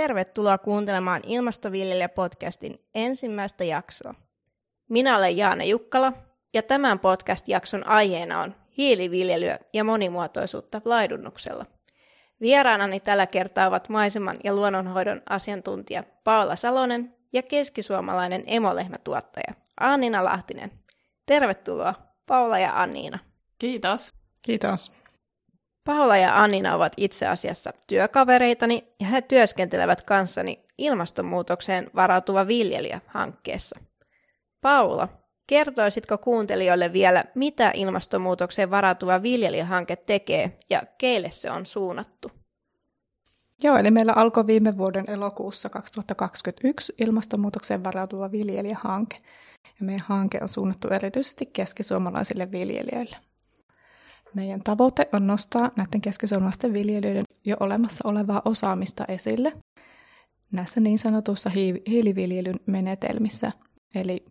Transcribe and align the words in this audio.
Tervetuloa 0.00 0.58
kuuntelemaan 0.58 1.22
Ilmastoviljelijä-podcastin 1.26 2.78
ensimmäistä 2.94 3.64
jaksoa. 3.64 4.14
Minä 4.88 5.16
olen 5.16 5.36
Jaana 5.36 5.64
Jukkala 5.64 6.12
ja 6.54 6.62
tämän 6.62 6.98
podcast-jakson 6.98 7.86
aiheena 7.86 8.40
on 8.40 8.54
hiiliviljelyä 8.76 9.58
ja 9.72 9.84
monimuotoisuutta 9.84 10.80
laidunnuksella. 10.84 11.66
Vieraanani 12.40 13.00
tällä 13.00 13.26
kertaa 13.26 13.66
ovat 13.66 13.88
maiseman 13.88 14.36
ja 14.44 14.54
luonnonhoidon 14.54 15.22
asiantuntija 15.28 16.04
Paula 16.24 16.56
Salonen 16.56 17.14
ja 17.32 17.42
keskisuomalainen 17.42 18.44
emolehmätuottaja 18.46 19.54
Annina 19.80 20.24
Lahtinen. 20.24 20.70
Tervetuloa 21.26 21.94
Paula 22.26 22.58
ja 22.58 22.82
Anniina. 22.82 23.18
Kiitos. 23.58 24.14
Kiitos. 24.42 24.99
Paula 25.90 26.16
ja 26.16 26.42
Annina 26.42 26.74
ovat 26.74 26.92
itse 26.96 27.26
asiassa 27.26 27.72
työkavereitani 27.86 28.94
ja 29.00 29.06
he 29.06 29.22
työskentelevät 29.22 30.02
kanssani 30.02 30.64
ilmastonmuutokseen 30.78 31.90
varautuva 31.94 32.46
viljelijä-hankkeessa. 32.46 33.80
Paula, 34.60 35.08
kertoisitko 35.46 36.18
kuuntelijoille 36.18 36.92
vielä, 36.92 37.24
mitä 37.34 37.70
ilmastonmuutokseen 37.74 38.70
varautuva 38.70 39.22
viljelijähanke 39.22 39.96
tekee 39.96 40.58
ja 40.70 40.82
keille 40.98 41.30
se 41.30 41.50
on 41.50 41.66
suunnattu? 41.66 42.30
Joo, 43.62 43.76
eli 43.76 43.90
meillä 43.90 44.12
alkoi 44.16 44.46
viime 44.46 44.76
vuoden 44.76 45.10
elokuussa 45.10 45.68
2021 45.68 46.94
ilmastonmuutokseen 47.00 47.84
varautuva 47.84 48.32
viljelijähanke. 48.32 49.16
Ja 49.64 49.86
meidän 49.86 50.06
hanke 50.08 50.38
on 50.42 50.48
suunnattu 50.48 50.88
erityisesti 50.88 51.46
keskisuomalaisille 51.46 52.50
viljelijöille. 52.50 53.16
Meidän 54.34 54.62
tavoite 54.62 55.08
on 55.12 55.26
nostaa 55.26 55.70
näiden 55.76 56.00
keskisuomalaisten 56.00 56.72
viljelijöiden 56.72 57.24
jo 57.44 57.56
olemassa 57.60 58.08
olevaa 58.08 58.42
osaamista 58.44 59.04
esille 59.08 59.52
näissä 60.52 60.80
niin 60.80 60.98
sanotuissa 60.98 61.50
hiiliviljelyn 61.88 62.54
menetelmissä. 62.66 63.52
Eli 63.94 64.24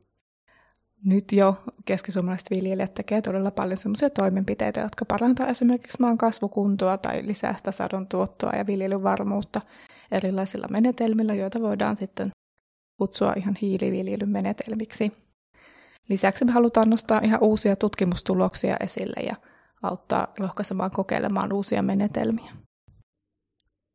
nyt 1.06 1.32
jo 1.32 1.64
keskisuomalaiset 1.86 2.50
viljelijät 2.50 2.94
tekevät 2.94 3.24
todella 3.24 3.52
paljon 3.52 3.78
sellaisia 3.78 4.10
toimenpiteitä, 4.10 4.80
jotka 4.80 5.06
parantaa 5.06 5.48
esimerkiksi 5.48 5.98
maan 6.00 6.18
kasvukuntoa 6.18 6.98
tai 6.98 7.28
lisää 7.28 7.58
sitä 7.58 7.72
sadon 7.72 8.08
tuottoa 8.08 8.56
ja 8.56 8.68
viljelyn 8.68 9.04
varmuutta 9.04 9.62
erilaisilla 10.12 10.68
menetelmillä, 10.72 11.34
joita 11.34 11.62
voidaan 11.62 11.98
sitten 11.98 12.30
kutsua 12.98 13.34
ihan 13.38 13.56
hiiliviljelyn 13.62 14.30
menetelmiksi. 14.30 15.12
Lisäksi 16.10 16.46
me 16.46 16.52
halutaan 16.52 16.90
nostaa 16.90 17.22
ihan 17.24 17.44
uusia 17.44 17.76
tutkimustuloksia 17.76 18.78
esille 18.80 19.26
ja 19.26 19.36
auttaa 19.84 20.34
rohkaisemaan 20.40 20.92
kokeilemaan 20.92 21.54
uusia 21.54 21.82
menetelmiä. 21.82 22.52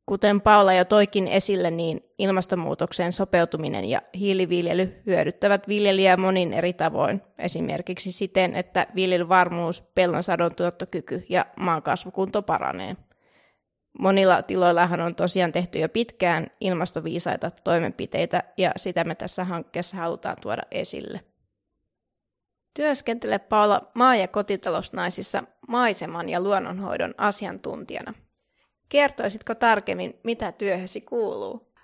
Kuten 0.06 0.40
Paula 0.40 0.72
jo 0.72 0.84
toikin 0.84 1.28
esille, 1.28 1.70
niin 1.70 2.00
ilmastonmuutokseen 2.18 3.12
sopeutuminen 3.12 3.84
ja 3.84 4.02
hiiliviljely 4.18 5.02
hyödyttävät 5.06 5.68
viljelijää 5.68 6.16
monin 6.16 6.52
eri 6.52 6.72
tavoin, 6.72 7.22
esimerkiksi 7.38 8.12
siten, 8.12 8.54
että 8.54 8.86
viljelyvarmuus, 8.94 9.80
pellon 9.94 10.22
sadon 10.22 10.54
tuottokyky 10.54 11.26
ja 11.28 11.46
maan 11.56 11.82
kasvukunto 11.82 12.42
paranee. 12.42 12.96
Monilla 13.98 14.42
tiloillahan 14.42 15.00
on 15.00 15.14
tosiaan 15.14 15.52
tehty 15.52 15.78
jo 15.78 15.88
pitkään 15.88 16.46
ilmastoviisaita 16.60 17.50
toimenpiteitä, 17.50 18.42
ja 18.56 18.72
sitä 18.76 19.04
me 19.04 19.14
tässä 19.14 19.44
hankkeessa 19.44 19.96
halutaan 19.96 20.36
tuoda 20.42 20.62
esille. 20.70 21.20
Työskentele 22.74 23.38
Paula 23.38 23.90
maa- 23.94 24.16
ja 24.16 24.28
kotitalousnaisissa 24.28 25.44
maiseman 25.68 26.28
ja 26.28 26.40
luonnonhoidon 26.40 27.14
asiantuntijana. 27.18 28.14
Kertoisitko 28.88 29.54
tarkemmin, 29.54 30.20
mitä 30.24 30.52
työhösi 30.52 31.00
kuuluu? 31.00 31.74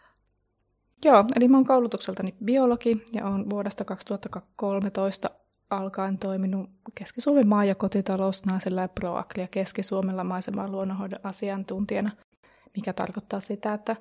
Joo, 1.05 1.25
eli 1.37 1.49
mä 1.49 1.57
oon 1.57 1.67
koulutukseltani 1.67 2.35
biologi 2.45 3.05
ja 3.13 3.27
olen 3.27 3.51
vuodesta 3.51 3.85
2013 3.85 5.31
alkaen 5.71 6.19
toiminut 6.19 6.71
Keski-Suomen 6.95 7.49
maa- 7.49 7.65
ja 7.65 7.75
kotitalousnaisella 7.75 8.81
ja 8.81 8.89
Proagria 8.89 9.49
Keski-Suomella 9.51 10.25
maiseman 10.25 10.73
luonnonhoidon 10.73 11.21
asiantuntijana, 11.23 12.11
mikä 12.77 12.93
tarkoittaa 12.93 13.41
sitä, 13.41 13.75
että 13.75 13.97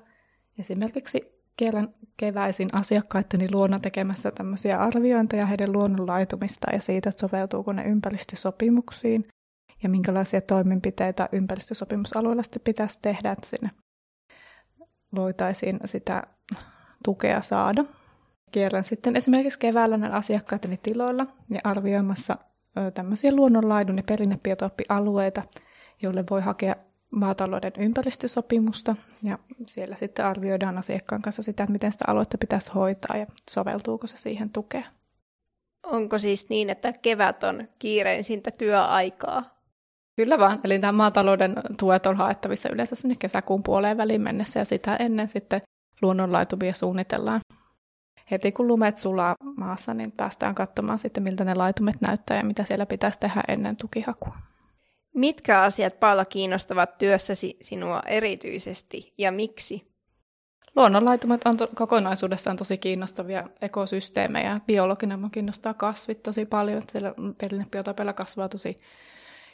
esimerkiksi 0.58 1.39
kerran 1.56 1.94
keväisin 2.16 2.68
asiakkaitteni 2.72 3.52
luona 3.52 3.78
tekemässä 3.80 4.30
tämmöisiä 4.30 4.78
arviointeja 4.78 5.46
heidän 5.46 5.72
luonnonlaitumista 5.72 6.72
ja 6.72 6.80
siitä, 6.80 7.08
että 7.08 7.20
soveltuuko 7.20 7.72
ne 7.72 7.84
ympäristösopimuksiin 7.84 9.28
ja 9.82 9.88
minkälaisia 9.88 10.40
toimenpiteitä 10.40 11.28
ympäristösopimusalueella 11.32 12.42
sitten 12.42 12.62
pitäisi 12.64 12.98
tehdä, 13.02 13.32
että 13.32 13.48
sinne 13.48 13.70
voitaisiin 15.14 15.80
sitä 15.84 16.22
tukea 17.04 17.40
saada. 17.42 17.84
Kierrän 18.52 18.84
sitten 18.84 19.16
esimerkiksi 19.16 19.58
keväällä 19.58 19.96
näillä 19.96 20.16
asiakkaiteni 20.16 20.80
tiloilla 20.82 21.26
ja 21.50 21.60
arvioimassa 21.64 22.38
tämmöisiä 22.94 23.34
luonnonlaidun 23.34 23.96
ja 23.96 24.02
perinnebiotooppialueita, 24.02 25.42
joille 26.02 26.24
voi 26.30 26.40
hakea 26.40 26.74
maatalouden 27.10 27.72
ympäristösopimusta 27.78 28.96
ja 29.22 29.38
siellä 29.66 29.96
sitten 29.96 30.24
arvioidaan 30.24 30.78
asiakkaan 30.78 31.22
kanssa 31.22 31.42
sitä, 31.42 31.62
että 31.62 31.72
miten 31.72 31.92
sitä 31.92 32.04
aluetta 32.08 32.38
pitäisi 32.38 32.72
hoitaa 32.74 33.16
ja 33.16 33.26
soveltuuko 33.50 34.06
se 34.06 34.16
siihen 34.16 34.50
tukea. 34.50 34.84
Onko 35.86 36.18
siis 36.18 36.48
niin, 36.48 36.70
että 36.70 36.92
kevät 37.02 37.44
on 37.44 37.68
kiireisintä 37.78 38.50
työaikaa? 38.58 39.60
Kyllä 40.16 40.38
vaan, 40.38 40.60
eli 40.64 40.78
nämä 40.78 40.92
maatalouden 40.92 41.56
tuet 41.78 42.06
on 42.06 42.16
haettavissa 42.16 42.68
yleensä 42.68 42.96
sinne 42.96 43.16
kesäkuun 43.18 43.62
puoleen 43.62 43.96
väliin 43.96 44.22
mennessä 44.22 44.60
ja 44.60 44.64
sitä 44.64 44.96
ennen 44.96 45.28
sitten 45.28 45.60
luonnonlaitumia 46.02 46.74
suunnitellaan. 46.74 47.40
Heti 48.30 48.52
kun 48.52 48.68
lumet 48.68 48.98
sulaa 48.98 49.34
maassa, 49.56 49.94
niin 49.94 50.12
päästään 50.12 50.54
katsomaan 50.54 50.98
sitten, 50.98 51.22
miltä 51.22 51.44
ne 51.44 51.54
laitumet 51.54 52.00
näyttää 52.00 52.36
ja 52.36 52.44
mitä 52.44 52.64
siellä 52.64 52.86
pitäisi 52.86 53.18
tehdä 53.20 53.42
ennen 53.48 53.76
tukihakua. 53.76 54.36
Mitkä 55.14 55.62
asiat, 55.62 56.00
Paula, 56.00 56.24
kiinnostavat 56.24 56.98
työssäsi 56.98 57.56
sinua 57.62 58.02
erityisesti 58.06 59.14
ja 59.18 59.32
miksi? 59.32 59.90
Luonnonlaitumet 60.76 61.40
on 61.44 61.56
to- 61.56 61.70
kokonaisuudessaan 61.74 62.56
tosi 62.56 62.78
kiinnostavia 62.78 63.44
ekosysteemejä. 63.62 64.60
Biologina 64.66 65.18
kiinnostaa 65.32 65.74
kasvit 65.74 66.22
tosi 66.22 66.46
paljon. 66.46 66.82
Siellä 66.92 67.14
perinnebiotopeilla 67.38 68.12
kasvaa 68.12 68.48
tosi 68.48 68.76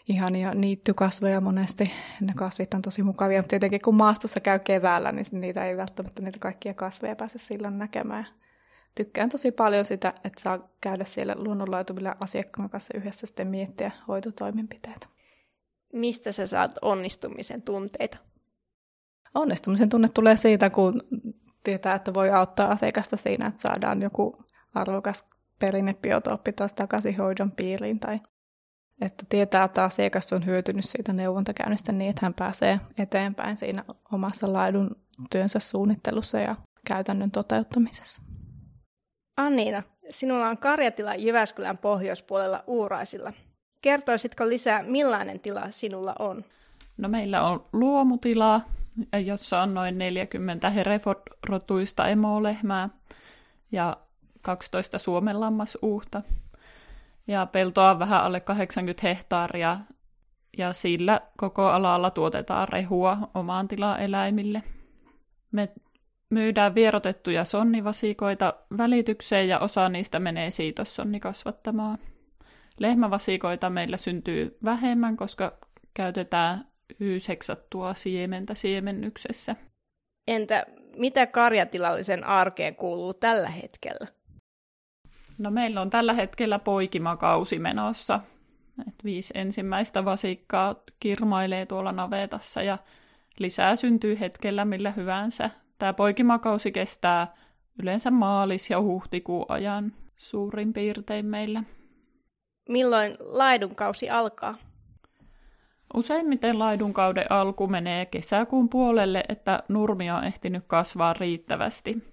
ihania 0.09 0.55
niittykasveja 0.55 1.41
monesti. 1.41 1.91
Ne 2.21 2.33
kasvit 2.37 2.75
on 2.75 2.83
tosi 2.83 3.03
mukavia, 3.03 3.39
mutta 3.39 3.49
tietenkin 3.49 3.81
kun 3.85 3.95
maastossa 3.95 4.41
käy 4.41 4.59
keväällä, 4.59 5.13
niin 5.13 5.27
niitä 5.31 5.65
ei 5.65 5.77
välttämättä 5.77 6.23
niitä 6.23 6.39
kaikkia 6.39 6.75
kasveja 6.75 7.17
pääse 7.17 7.39
silloin 7.39 7.79
näkemään. 7.79 8.27
Tykkään 8.95 9.29
tosi 9.29 9.53
paljon 9.53 9.85
sitä, 9.85 10.15
että 10.25 10.43
saa 10.43 10.69
käydä 10.81 11.05
siellä 11.05 11.35
luonnonlaitumilla 11.39 12.17
asiakkaan 12.21 12.71
kanssa 12.71 12.99
yhdessä 12.99 13.27
sitten 13.27 13.49
miettiä 13.49 13.91
hoitotoimenpiteitä. 14.09 15.07
Mistä 15.97 16.33
sä 16.33 16.47
saat 16.47 16.71
onnistumisen 16.83 17.63
tunteita? 17.63 18.19
Onnistumisen 19.35 19.89
tunne 19.89 20.09
tulee 20.09 20.37
siitä, 20.37 20.71
kun 20.71 21.03
tietää, 21.65 21.95
että 21.95 22.15
voi 22.15 22.31
auttaa 22.31 22.71
asiakasta 22.71 23.17
siinä, 23.17 23.47
että 23.47 23.61
saadaan 23.61 24.03
joku 24.03 24.45
arvokas 24.75 25.25
perinnebiotooppi 25.59 26.53
taas 26.53 26.75
takaisin 26.75 27.17
hoidon 27.17 27.53
piiriin 27.53 28.01
tai 28.01 28.19
että 29.01 29.25
tietää, 29.29 29.65
että 29.65 29.85
asiakas 29.85 30.33
on 30.33 30.47
hyötynyt 30.47 30.85
siitä 30.85 31.13
neuvontakäynnistä 31.13 31.93
niin, 31.93 32.11
että 32.11 32.27
hän 32.27 32.35
pääsee 32.35 32.81
eteenpäin 32.99 33.57
siinä 33.57 33.85
omassa 34.13 34.53
laidun 34.53 34.97
työnsä 35.31 35.59
suunnittelussa 35.59 36.41
ja 36.41 36.57
käytännön 36.87 37.31
toteuttamisessa. 37.31 38.23
Anniina, 39.37 39.83
sinulla 40.11 40.49
on 40.49 40.59
karjatila 40.59 41.15
Jyväskylän 41.15 41.79
pohjoispuolella 41.79 42.65
Uuraisilla. 42.67 43.33
Kertoisitko 43.87 44.49
lisää, 44.49 44.83
millainen 44.83 45.41
tila 45.41 45.71
sinulla 45.71 46.15
on? 46.19 46.45
No 46.97 47.09
meillä 47.09 47.43
on 47.43 47.65
luomutila, 47.73 48.61
jossa 49.25 49.61
on 49.61 49.75
noin 49.75 49.99
40 49.99 50.71
Hereford-rotuista 50.71 52.09
emolehmää 52.09 52.89
ja 53.73 53.97
12 54.43 54.99
suomenlammasuuhta 54.99 56.23
ja 57.27 57.47
peltoa 57.47 57.91
on 57.91 57.99
vähän 57.99 58.23
alle 58.23 58.41
80 58.41 59.07
hehtaaria, 59.07 59.79
ja 60.59 60.73
sillä 60.73 61.21
koko 61.37 61.67
alalla 61.67 62.11
tuotetaan 62.11 62.69
rehua 62.69 63.19
omaan 63.35 63.69
eläimille. 63.99 64.63
Me 65.53 65.69
myydään 66.31 66.75
vierotettuja 66.75 67.45
sonnivasikoita 67.45 68.55
välitykseen 68.79 69.49
ja 69.49 69.59
osa 69.59 69.89
niistä 69.89 70.21
menee 70.21 70.51
siitossonnikasvattamaan. 70.51 71.99
Lehmävasikoita 72.79 73.71
meillä 73.71 73.97
syntyy 73.97 74.59
vähemmän, 74.65 75.17
koska 75.17 75.59
käytetään 75.95 76.65
Y-seksattua 77.01 77.95
siementä 77.95 78.55
siemennyksessä. 78.55 79.57
Entä 80.29 80.67
mitä 80.97 81.27
karjatilallisen 81.27 82.25
arkeen 82.25 82.77
kuuluu 82.77 83.15
tällä 83.15 83.51
hetkellä? 83.51 84.07
No 85.39 85.51
meillä 85.51 85.81
on 85.81 85.91
tällä 85.91 86.13
hetkellä 86.13 86.59
poikimakausi 86.59 87.59
menossa. 87.59 88.21
Et 88.89 89.05
viisi 89.05 89.35
ensimmäistä 89.37 90.05
vasikkaa 90.05 90.75
kirmailee 91.01 91.67
tuolla 91.67 91.93
navetassa 91.93 92.63
ja 92.63 92.79
lisää 93.39 93.77
syntyy 93.77 94.21
hetkellä 94.21 94.65
millä 94.65 94.91
hyvänsä. 94.91 95.51
Tämä 95.79 95.93
poikimakausi 95.93 96.73
kestää 96.73 97.35
yleensä 97.83 98.11
maalis- 98.11 98.71
ja 98.71 98.81
huhtikuun 98.81 99.47
ajan 99.49 99.93
suurin 100.17 100.73
piirtein 100.73 101.27
meillä. 101.27 101.63
Milloin 102.69 103.17
laidunkausi 103.21 104.11
alkaa? 104.11 104.55
Useimmiten 105.95 106.59
laidunkauden 106.59 107.33
alku 107.33 107.67
menee 107.69 108.07
kesäkuun 108.07 108.69
puolelle, 108.69 109.25
että 109.29 109.63
nurmi 109.69 110.11
on 110.11 110.25
ehtinyt 110.25 110.65
kasvaa 110.67 111.13
riittävästi, 111.13 112.05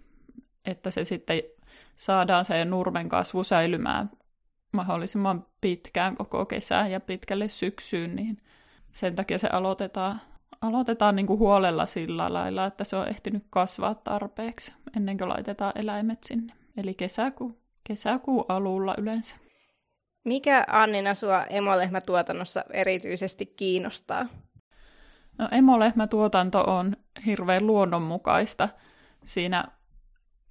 että 0.65 0.91
se 0.91 1.03
sitten 1.03 1.41
saadaan 1.95 2.45
se 2.45 2.65
nurmen 2.65 3.09
kasvu 3.09 3.43
säilymään 3.43 4.09
mahdollisimman 4.73 5.45
pitkään 5.61 6.15
koko 6.15 6.45
kesään 6.45 6.91
ja 6.91 6.99
pitkälle 6.99 7.49
syksyyn, 7.49 8.15
niin 8.15 8.37
sen 8.91 9.15
takia 9.15 9.39
se 9.39 9.47
aloitetaan, 9.47 10.21
aloitetaan 10.61 11.15
niin 11.15 11.27
kuin 11.27 11.39
huolella 11.39 11.85
sillä 11.85 12.33
lailla, 12.33 12.65
että 12.65 12.83
se 12.83 12.95
on 12.95 13.07
ehtinyt 13.07 13.43
kasvaa 13.49 13.95
tarpeeksi 13.95 14.73
ennen 14.97 15.17
kuin 15.17 15.29
laitetaan 15.29 15.73
eläimet 15.75 16.23
sinne. 16.23 16.53
Eli 16.77 16.93
kesäkuu, 16.93 17.59
kesäkuun 17.83 18.45
alulla 18.49 18.95
yleensä. 18.97 19.42
Mikä 20.23 20.65
Annina 20.67 21.13
sua 21.13 21.43
emolehmätuotannossa 21.43 22.63
erityisesti 22.73 23.45
kiinnostaa? 23.45 24.25
No, 25.37 25.47
emolehmätuotanto 25.51 26.61
on 26.61 26.95
hirveän 27.25 27.67
luonnonmukaista. 27.67 28.69
Siinä 29.25 29.65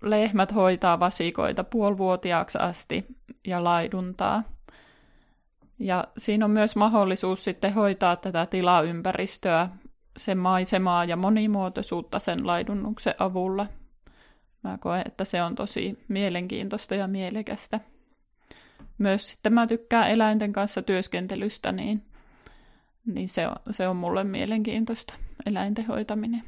lehmät 0.03 0.55
hoitaa 0.55 1.01
vasikoita 1.01 1.65
puolivuotiaaksi 1.65 2.59
asti 2.59 3.07
ja 3.47 3.65
laiduntaa. 3.65 4.43
Ja 5.79 6.05
siinä 6.19 6.45
on 6.45 6.51
myös 6.51 6.77
mahdollisuus 6.77 7.45
sitten 7.45 7.75
hoitaa 7.75 8.17
tätä 8.17 8.47
tilaympäristöä, 8.47 9.69
sen 10.17 10.39
maisemaa 10.39 11.05
ja 11.05 11.17
monimuotoisuutta 11.17 12.19
sen 12.19 12.47
laidunnuksen 12.47 13.15
avulla. 13.19 13.67
Mä 14.63 14.79
koen, 14.79 15.03
että 15.07 15.25
se 15.25 15.43
on 15.43 15.55
tosi 15.55 16.05
mielenkiintoista 16.09 16.95
ja 16.95 17.09
mielekästä. 17.09 17.81
Myös 19.03 19.31
sitten 19.31 19.53
mä 19.53 19.67
tykkään 19.67 20.11
eläinten 20.11 20.53
kanssa 20.53 20.83
työskentelystä, 20.83 21.73
niin, 21.73 22.03
niin 23.07 23.29
se, 23.29 23.49
on, 23.49 23.57
se 23.71 23.89
on 23.89 23.97
mulle 23.97 24.25
mielenkiintoista, 24.25 25.15
eläinten 25.47 25.87
hoitaminen. 25.87 26.43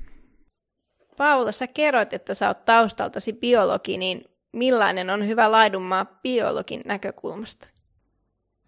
Paula, 1.17 1.53
sä 1.53 1.67
kerroit, 1.67 2.13
että 2.13 2.35
sä 2.35 2.49
oot 2.49 2.65
taustaltasi 2.65 3.33
biologi, 3.33 3.97
niin 3.97 4.25
millainen 4.53 5.11
on 5.11 5.29
hyvä 5.29 5.53
laidunmaa 5.53 6.05
biologin 6.23 6.83
näkökulmasta? 6.85 7.69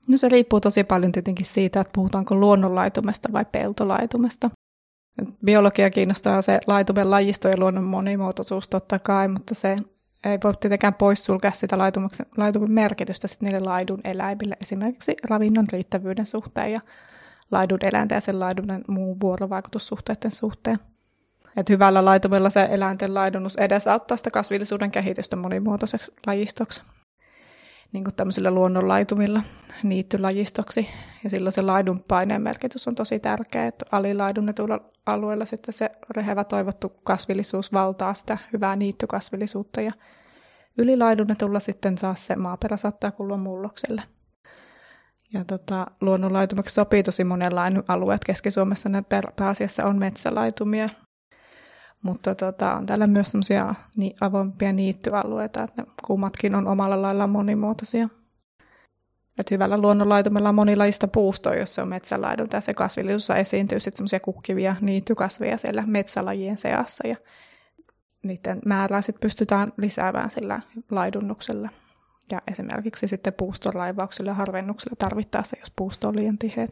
No 0.09 0.17
se 0.17 0.29
riippuu 0.29 0.61
tosi 0.61 0.85
paljon 0.85 1.13
tietenkin 1.13 1.47
siitä, 1.47 1.81
että 1.81 1.93
puhutaanko 1.95 2.35
luonnonlaitumesta 2.35 3.33
vai 3.33 3.45
peltolaitumesta. 3.53 4.51
Biologia 5.45 5.91
kiinnostaa 5.91 6.43
se 6.43 6.61
laitumen 6.67 7.11
lajisto 7.11 7.49
ja 7.49 7.55
luonnon 7.59 7.85
monimuotoisuus 7.85 8.69
totta 8.69 8.99
kai, 8.99 9.29
mutta 9.29 9.55
se 9.55 9.77
ei 10.25 10.39
voi 10.45 10.55
tietenkään 10.61 10.95
poissulkea 10.95 11.51
sitä 11.51 11.79
laitumen 12.37 12.73
merkitystä 12.73 13.29
sitten 13.29 13.47
niille 13.47 13.61
laidun 13.61 14.01
eläimille, 14.05 14.57
esimerkiksi 14.61 15.17
ravinnon 15.31 15.67
riittävyyden 15.73 16.27
suhteen 16.27 16.73
ja 16.73 16.81
laidun 17.51 17.79
eläinten 17.83 18.17
ja 18.17 18.21
sen 18.21 18.41
laidun 18.41 18.67
muun 18.89 19.21
vuorovaikutussuhteiden 19.21 20.31
suhteen. 20.31 20.79
Et 21.57 21.69
hyvällä 21.69 22.05
laitumella 22.05 22.51
se 22.51 22.69
eläinten 22.71 23.15
laidunnus 23.15 23.57
edesauttaa 23.57 24.17
sitä 24.17 24.31
kasvillisuuden 24.31 24.91
kehitystä 24.91 25.37
monimuotoiseksi 25.37 26.13
lajistoksi, 26.27 26.83
niin 27.93 28.05
kuin 28.05 28.15
tämmöisillä 28.15 28.51
luonnonlaitumilla 28.51 29.43
niittylajistoksi. 29.83 30.89
Ja 31.25 31.31
silloin 31.31 31.53
se 31.53 31.63
laidun 31.63 32.05
paineen 32.09 32.43
merkitys 32.43 32.89
on 32.89 32.95
tosi 32.95 33.19
tärkeä, 33.19 33.67
että 33.67 33.85
alilaidunnetuilla 33.93 34.81
alueilla 35.07 35.45
sitten 35.45 35.73
se 35.75 35.91
rehevä 36.11 36.45
toivottu 36.45 36.89
kasvillisuus 36.89 37.73
valtaa 37.73 38.15
sitä 38.15 38.39
hyvää 38.53 38.77
niittykasvillisuutta 38.77 39.81
ja 39.81 39.93
ylilaidunnetulla 40.79 41.61
sitten 41.61 41.99
saa 41.99 42.15
se 42.15 42.37
maaperä 42.37 42.77
saattaa 42.77 43.11
kulua 43.11 43.37
mullokselle. 43.37 44.03
Ja 45.33 45.45
tota, 45.45 45.87
luonnonlaitumaksi 46.01 46.75
sopii 46.75 47.03
tosi 47.03 47.25
monenlainen 47.25 47.85
alue, 47.89 48.15
että 48.15 48.27
Keski-Suomessa 48.27 48.89
ne 48.89 49.03
pääasiassa 49.37 49.85
on 49.85 49.99
metsälaitumia, 49.99 50.89
mutta 52.03 52.35
tota, 52.35 52.75
on 52.75 52.87
täällä 52.87 53.07
myös 53.07 53.31
semmoisia 53.31 53.75
ni- 53.97 54.15
avoimpia 54.21 54.73
niittyalueita, 54.73 55.63
että 55.63 55.83
ne 55.83 55.89
kummatkin 56.07 56.55
on 56.55 56.69
omalla 56.69 57.03
lailla 57.03 57.27
monimuotoisia. 57.27 58.09
Et 59.39 59.51
hyvällä 59.51 59.79
luonnonlaitumella 59.79 60.49
on 60.49 60.55
monilajista 60.55 61.09
puustoa, 61.09 61.55
jossa 61.55 61.83
on 61.83 61.89
metsälaidunta 61.89 62.57
ja 62.57 62.61
se 62.61 62.75
kasvillisuus 62.75 63.31
esiintyy 63.31 63.81
sitten 63.81 63.97
semmoisia 63.97 64.21
kukkivia 64.21 64.77
niittykasveja 64.81 65.59
siellä 65.59 65.85
metsälajien 65.87 66.59
seassa 66.59 67.07
ja 67.07 67.17
niiden 68.23 68.59
määrää 68.67 69.03
sitten 69.03 69.21
pystytään 69.21 69.73
lisäämään 69.77 70.31
sillä 70.31 70.61
laidunnuksella. 70.91 71.69
Ja 72.33 72.43
esimerkiksi 72.51 73.09
sitten 73.09 73.33
puustoraivauksella 73.33 74.31
ja 74.31 74.35
harvennuksella 74.35 74.97
tarvittaessa, 74.99 75.57
jos 75.61 75.73
puusto 75.77 76.09
on 76.09 76.17
liian 76.17 76.39
tiheä 76.39 76.67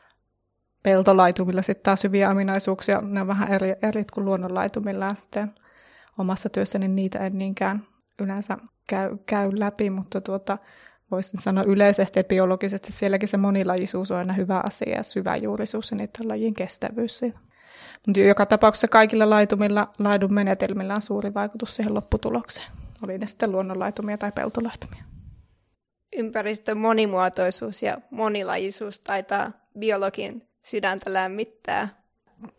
peltolaitumilla 0.85 1.63
sitten 1.63 1.83
taas 1.83 2.05
hyviä 2.05 2.31
ominaisuuksia, 2.31 3.01
ne 3.01 3.21
on 3.21 3.27
vähän 3.27 3.53
eri, 3.53 3.75
eri 3.83 4.05
kuin 4.15 4.25
luonnonlaitumilla 4.25 5.15
sitten 5.15 5.55
omassa 6.19 6.49
työssäni 6.49 6.89
niitä 6.89 7.19
en 7.19 7.39
niinkään 7.39 7.87
yleensä 8.21 8.59
käy, 8.89 9.19
käy 9.27 9.51
läpi, 9.55 9.91
mutta 9.91 10.21
tuota, 10.21 10.59
voisin 11.11 11.43
sanoa 11.43 11.65
yleisesti 11.65 12.19
ja 12.19 12.25
biologisesti 12.25 12.93
sielläkin 12.93 13.29
se 13.29 13.37
monilajisuus 13.37 14.11
on 14.11 14.19
aina 14.19 14.33
hyvä 14.33 14.61
asia 14.65 14.97
ja 14.97 15.03
syvä 15.03 15.37
juurisuus 15.37 15.91
ja 15.91 15.97
niiden 15.97 16.29
lajin 16.29 16.55
kestävyys. 16.55 17.21
Mutta 18.07 18.21
joka 18.21 18.47
tapauksessa 18.47 18.89
kaikilla 18.89 19.31
laitumilla, 19.31 19.93
laidun 19.99 20.35
menetelmillä 20.35 20.95
on 20.95 21.03
suuri 21.03 21.35
vaikutus 21.35 21.77
siihen 21.77 21.95
lopputulokseen. 21.95 22.67
Oli 23.03 23.19
ne 23.19 23.27
sitten 23.27 23.53
luonnonlaitumia 23.53 24.19
tai 24.19 24.33
peltolaitumia. 24.33 25.05
Ympäristön 26.17 26.79
monimuotoisuus 26.79 27.83
ja 27.83 27.99
monilajisuus 28.11 29.01
taitaa 29.01 29.53
biologin 29.79 30.49
sydäntä 30.65 31.13
lämmittää. 31.13 31.89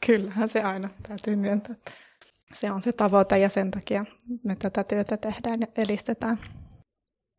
Kyllähän 0.06 0.50
se 0.50 0.62
aina 0.62 0.90
täytyy 1.08 1.36
myöntää. 1.36 1.76
Se 2.54 2.72
on 2.72 2.82
se 2.82 2.92
tavoite 2.92 3.38
ja 3.38 3.50
sen 3.50 3.72
takia 3.72 4.06
me 4.44 4.56
tätä 4.56 4.84
työtä 4.84 5.18
tehdään 5.18 5.62
ja 5.62 5.68
edistetään. 5.78 6.38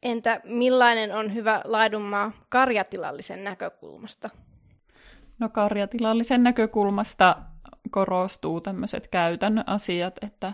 Entä 0.03 0.41
millainen 0.45 1.15
on 1.15 1.35
hyvä 1.35 1.61
laidunmaa 1.65 2.33
karjatilallisen 2.49 3.45
näkökulmasta? 3.45 4.31
No 5.39 5.49
karjatilallisen 5.49 6.43
näkökulmasta 6.43 7.37
korostuu 7.91 8.61
tämmöiset 8.61 9.09
käytännön 9.09 9.65
asiat, 9.67 10.19
että 10.23 10.53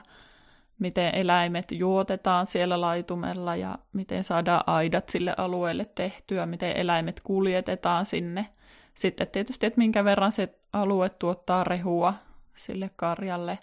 miten 0.78 1.14
eläimet 1.14 1.72
juotetaan 1.72 2.46
siellä 2.46 2.80
laitumella 2.80 3.56
ja 3.56 3.78
miten 3.92 4.24
saadaan 4.24 4.64
aidat 4.66 5.08
sille 5.08 5.34
alueelle 5.36 5.84
tehtyä, 5.94 6.46
miten 6.46 6.76
eläimet 6.76 7.20
kuljetetaan 7.24 8.06
sinne– 8.06 8.46
sitten 8.94 9.28
tietysti, 9.28 9.66
että 9.66 9.78
minkä 9.78 10.04
verran 10.04 10.32
se 10.32 10.58
alue 10.72 11.08
tuottaa 11.08 11.64
rehua 11.64 12.14
sille 12.54 12.90
karjalle 12.96 13.58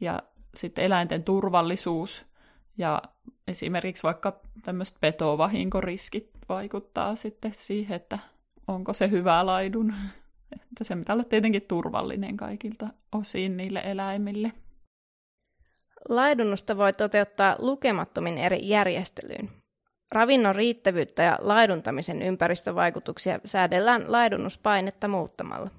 ja 0.00 0.22
sitten 0.54 0.84
eläinten 0.84 1.24
turvallisuus 1.24 2.24
ja 2.78 3.02
esimerkiksi 3.48 4.02
vaikka 4.02 4.40
tämmöiset 4.62 4.96
petovahinkoriskit 5.00 6.30
vaikuttaa 6.48 7.16
sitten 7.16 7.54
siihen, 7.54 7.96
että 7.96 8.18
onko 8.68 8.92
se 8.92 9.10
hyvä 9.10 9.46
laidun. 9.46 9.94
Että 10.52 10.84
se 10.84 10.96
pitää 10.96 11.14
olla 11.14 11.24
tietenkin 11.24 11.62
turvallinen 11.62 12.36
kaikilta 12.36 12.88
osin 13.12 13.56
niille 13.56 13.82
eläimille. 13.84 14.52
Laidunnusta 16.08 16.76
voi 16.76 16.92
toteuttaa 16.92 17.56
lukemattomin 17.58 18.38
eri 18.38 18.68
järjestelyyn. 18.68 19.50
Ravinnon 20.12 20.54
riittävyyttä 20.54 21.22
ja 21.22 21.38
laiduntamisen 21.40 22.22
ympäristövaikutuksia 22.22 23.40
säädellään 23.44 24.12
laidunuspainetta 24.12 25.08
muuttamalla. 25.08 25.70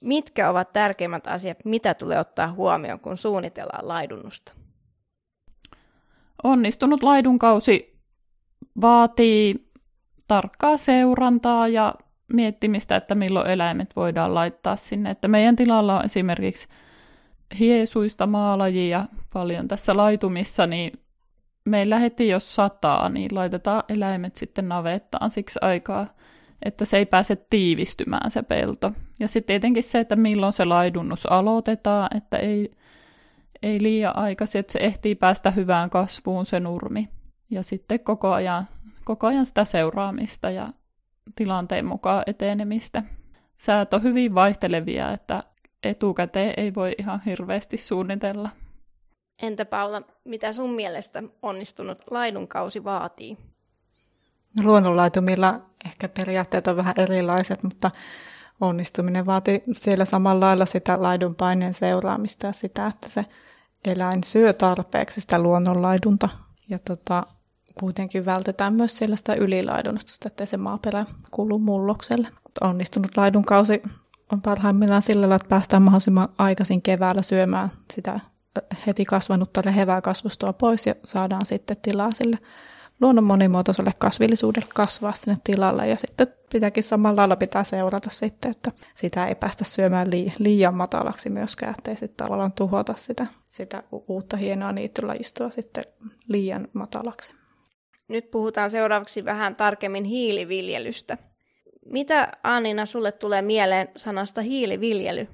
Mitkä 0.00 0.50
ovat 0.50 0.72
tärkeimmät 0.72 1.26
asiat, 1.26 1.64
mitä 1.64 1.94
tulee 1.94 2.20
ottaa 2.20 2.52
huomioon, 2.52 3.00
kun 3.00 3.16
suunnitellaan 3.16 3.88
laidunnusta? 3.88 4.52
Onnistunut 6.44 7.02
laidunkausi 7.02 8.00
vaatii 8.80 9.70
tarkkaa 10.28 10.76
seurantaa 10.76 11.68
ja 11.68 11.94
miettimistä, 12.32 12.96
että 12.96 13.14
milloin 13.14 13.50
eläimet 13.50 13.96
voidaan 13.96 14.34
laittaa 14.34 14.76
sinne. 14.76 15.10
Että 15.10 15.28
meidän 15.28 15.56
tilalla 15.56 15.98
on 15.98 16.04
esimerkiksi 16.04 16.68
hiesuista 17.58 18.26
maalajia 18.26 19.04
paljon 19.32 19.68
tässä 19.68 19.96
laitumissa, 19.96 20.66
niin 20.66 21.05
meillä 21.66 21.98
heti 21.98 22.28
jos 22.28 22.54
sataa, 22.54 23.08
niin 23.08 23.34
laitetaan 23.34 23.82
eläimet 23.88 24.36
sitten 24.36 24.68
navettaan 24.68 25.30
siksi 25.30 25.58
aikaa, 25.62 26.06
että 26.62 26.84
se 26.84 26.96
ei 26.96 27.06
pääse 27.06 27.36
tiivistymään 27.36 28.30
se 28.30 28.42
pelto. 28.42 28.92
Ja 29.20 29.28
sitten 29.28 29.46
tietenkin 29.46 29.82
se, 29.82 30.00
että 30.00 30.16
milloin 30.16 30.52
se 30.52 30.64
laidunnus 30.64 31.26
aloitetaan, 31.26 32.16
että 32.16 32.36
ei, 32.36 32.70
ei 33.62 33.82
liian 33.82 34.16
aikaisin, 34.16 34.58
että 34.58 34.72
se 34.72 34.78
ehtii 34.78 35.14
päästä 35.14 35.50
hyvään 35.50 35.90
kasvuun 35.90 36.46
se 36.46 36.60
nurmi. 36.60 37.08
Ja 37.50 37.62
sitten 37.62 38.00
koko 38.00 38.32
ajan, 38.32 38.68
koko 39.04 39.26
ajan 39.26 39.46
sitä 39.46 39.64
seuraamista 39.64 40.50
ja 40.50 40.68
tilanteen 41.36 41.86
mukaan 41.86 42.22
etenemistä. 42.26 43.02
Säät 43.58 43.94
on 43.94 44.02
hyvin 44.02 44.34
vaihtelevia, 44.34 45.12
että 45.12 45.42
etukäteen 45.82 46.54
ei 46.56 46.74
voi 46.74 46.92
ihan 46.98 47.22
hirveästi 47.26 47.76
suunnitella. 47.76 48.50
Entä 49.42 49.64
Paula, 49.64 50.02
mitä 50.24 50.52
sun 50.52 50.70
mielestä 50.70 51.22
onnistunut 51.42 51.98
laidunkausi 52.10 52.84
vaatii? 52.84 53.36
Luonnonlaitumilla 54.64 55.60
ehkä 55.84 56.08
periaatteet 56.08 56.66
on 56.66 56.76
vähän 56.76 56.94
erilaiset, 56.98 57.62
mutta 57.62 57.90
onnistuminen 58.60 59.26
vaatii 59.26 59.62
siellä 59.72 60.04
samalla 60.04 60.46
lailla 60.46 60.66
sitä 60.66 61.02
laidun 61.02 61.34
paineen 61.34 61.74
seuraamista 61.74 62.46
ja 62.46 62.52
sitä, 62.52 62.86
että 62.86 63.08
se 63.08 63.24
eläin 63.84 64.24
syö 64.24 64.52
tarpeeksi 64.52 65.20
sitä 65.20 65.38
luonnonlaidunta. 65.38 66.28
Ja 66.68 66.78
tota, 66.78 67.26
kuitenkin 67.80 68.26
vältetään 68.26 68.74
myös 68.74 68.98
sellaista 68.98 69.34
ylilaidunnusta, 69.34 70.28
että 70.28 70.46
se 70.46 70.56
maaperä 70.56 71.06
kuulu 71.30 71.58
mullokselle. 71.58 72.28
Onnistunut 72.60 73.16
laidunkausi 73.16 73.82
on 74.32 74.42
parhaimmillaan 74.42 75.02
sillä 75.02 75.20
lailla, 75.20 75.36
että 75.36 75.48
päästään 75.48 75.82
mahdollisimman 75.82 76.28
aikaisin 76.38 76.82
keväällä 76.82 77.22
syömään 77.22 77.70
sitä 77.94 78.20
heti 78.86 79.04
kasvanutta 79.04 79.62
rehevää 79.62 80.00
kasvustoa 80.00 80.52
pois 80.52 80.86
ja 80.86 80.94
saadaan 81.04 81.46
sitten 81.46 81.76
tilaa 81.82 82.10
sille 82.12 82.38
luonnon 83.00 83.24
monimuotoiselle 83.24 83.92
kasvillisuudelle 83.98 84.68
kasvaa 84.74 85.12
sinne 85.12 85.36
tilalle. 85.44 85.88
Ja 85.88 85.96
sitten 85.96 86.26
pitääkin 86.52 86.82
samalla 86.82 87.16
lailla 87.16 87.36
pitää 87.36 87.64
seurata 87.64 88.10
sitten, 88.10 88.50
että 88.50 88.72
sitä 88.94 89.26
ei 89.26 89.34
päästä 89.34 89.64
syömään 89.64 90.08
liian 90.38 90.74
matalaksi 90.74 91.30
myöskään, 91.30 91.74
ettei 91.78 91.96
sitten 91.96 92.26
tavallaan 92.26 92.52
tuhota 92.52 92.94
sitä, 92.96 93.26
sitä 93.44 93.82
uutta 94.08 94.36
hienoa 94.36 94.72
niittylajistoa 94.72 95.50
sitten 95.50 95.84
liian 96.28 96.68
matalaksi. 96.72 97.32
Nyt 98.08 98.30
puhutaan 98.30 98.70
seuraavaksi 98.70 99.24
vähän 99.24 99.56
tarkemmin 99.56 100.04
hiiliviljelystä. 100.04 101.18
Mitä 101.92 102.32
Annina 102.42 102.86
sulle 102.86 103.12
tulee 103.12 103.42
mieleen 103.42 103.88
sanasta 103.96 104.40
hiiliviljely? 104.40 105.28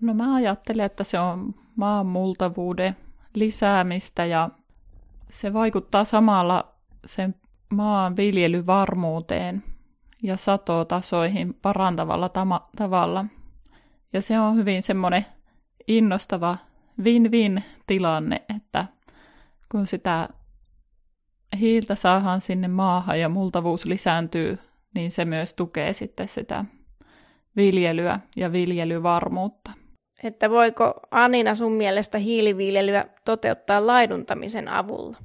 No 0.00 0.14
mä 0.14 0.34
ajattelen, 0.34 0.86
että 0.86 1.04
se 1.04 1.20
on 1.20 1.54
maan 1.76 2.06
multavuuden 2.06 2.96
lisäämistä 3.34 4.24
ja 4.24 4.50
se 5.30 5.52
vaikuttaa 5.52 6.04
samalla 6.04 6.74
sen 7.04 7.34
maan 7.70 8.16
viljelyvarmuuteen 8.16 9.62
ja 10.22 10.36
satotasoihin 10.36 11.54
parantavalla 11.54 12.28
tama- 12.28 12.68
tavalla. 12.76 13.24
Ja 14.12 14.22
se 14.22 14.40
on 14.40 14.56
hyvin 14.56 14.82
semmoinen 14.82 15.24
innostava 15.88 16.56
win-win 17.02 17.62
tilanne, 17.86 18.44
että 18.56 18.84
kun 19.72 19.86
sitä 19.86 20.28
hiiltä 21.60 21.94
saadaan 21.94 22.40
sinne 22.40 22.68
maahan 22.68 23.20
ja 23.20 23.28
multavuus 23.28 23.84
lisääntyy, 23.84 24.58
niin 24.94 25.10
se 25.10 25.24
myös 25.24 25.54
tukee 25.54 25.92
sitten 25.92 26.28
sitä 26.28 26.64
viljelyä 27.56 28.20
ja 28.36 28.52
viljelyvarmuutta. 28.52 29.70
Että 30.22 30.50
voiko 30.50 30.94
Anina 31.10 31.54
sun 31.54 31.72
mielestä 31.72 32.18
hiiliviljelyä 32.18 33.06
toteuttaa 33.24 33.86
laiduntamisen 33.86 34.68
avulla? 34.68 35.18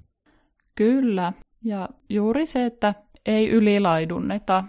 Kyllä, 0.76 1.34
ja 1.64 1.90
juuri 2.10 2.46
se, 2.46 2.66
että 2.66 2.94
ei 3.26 3.50
ylilaidunneta, 3.50 4.64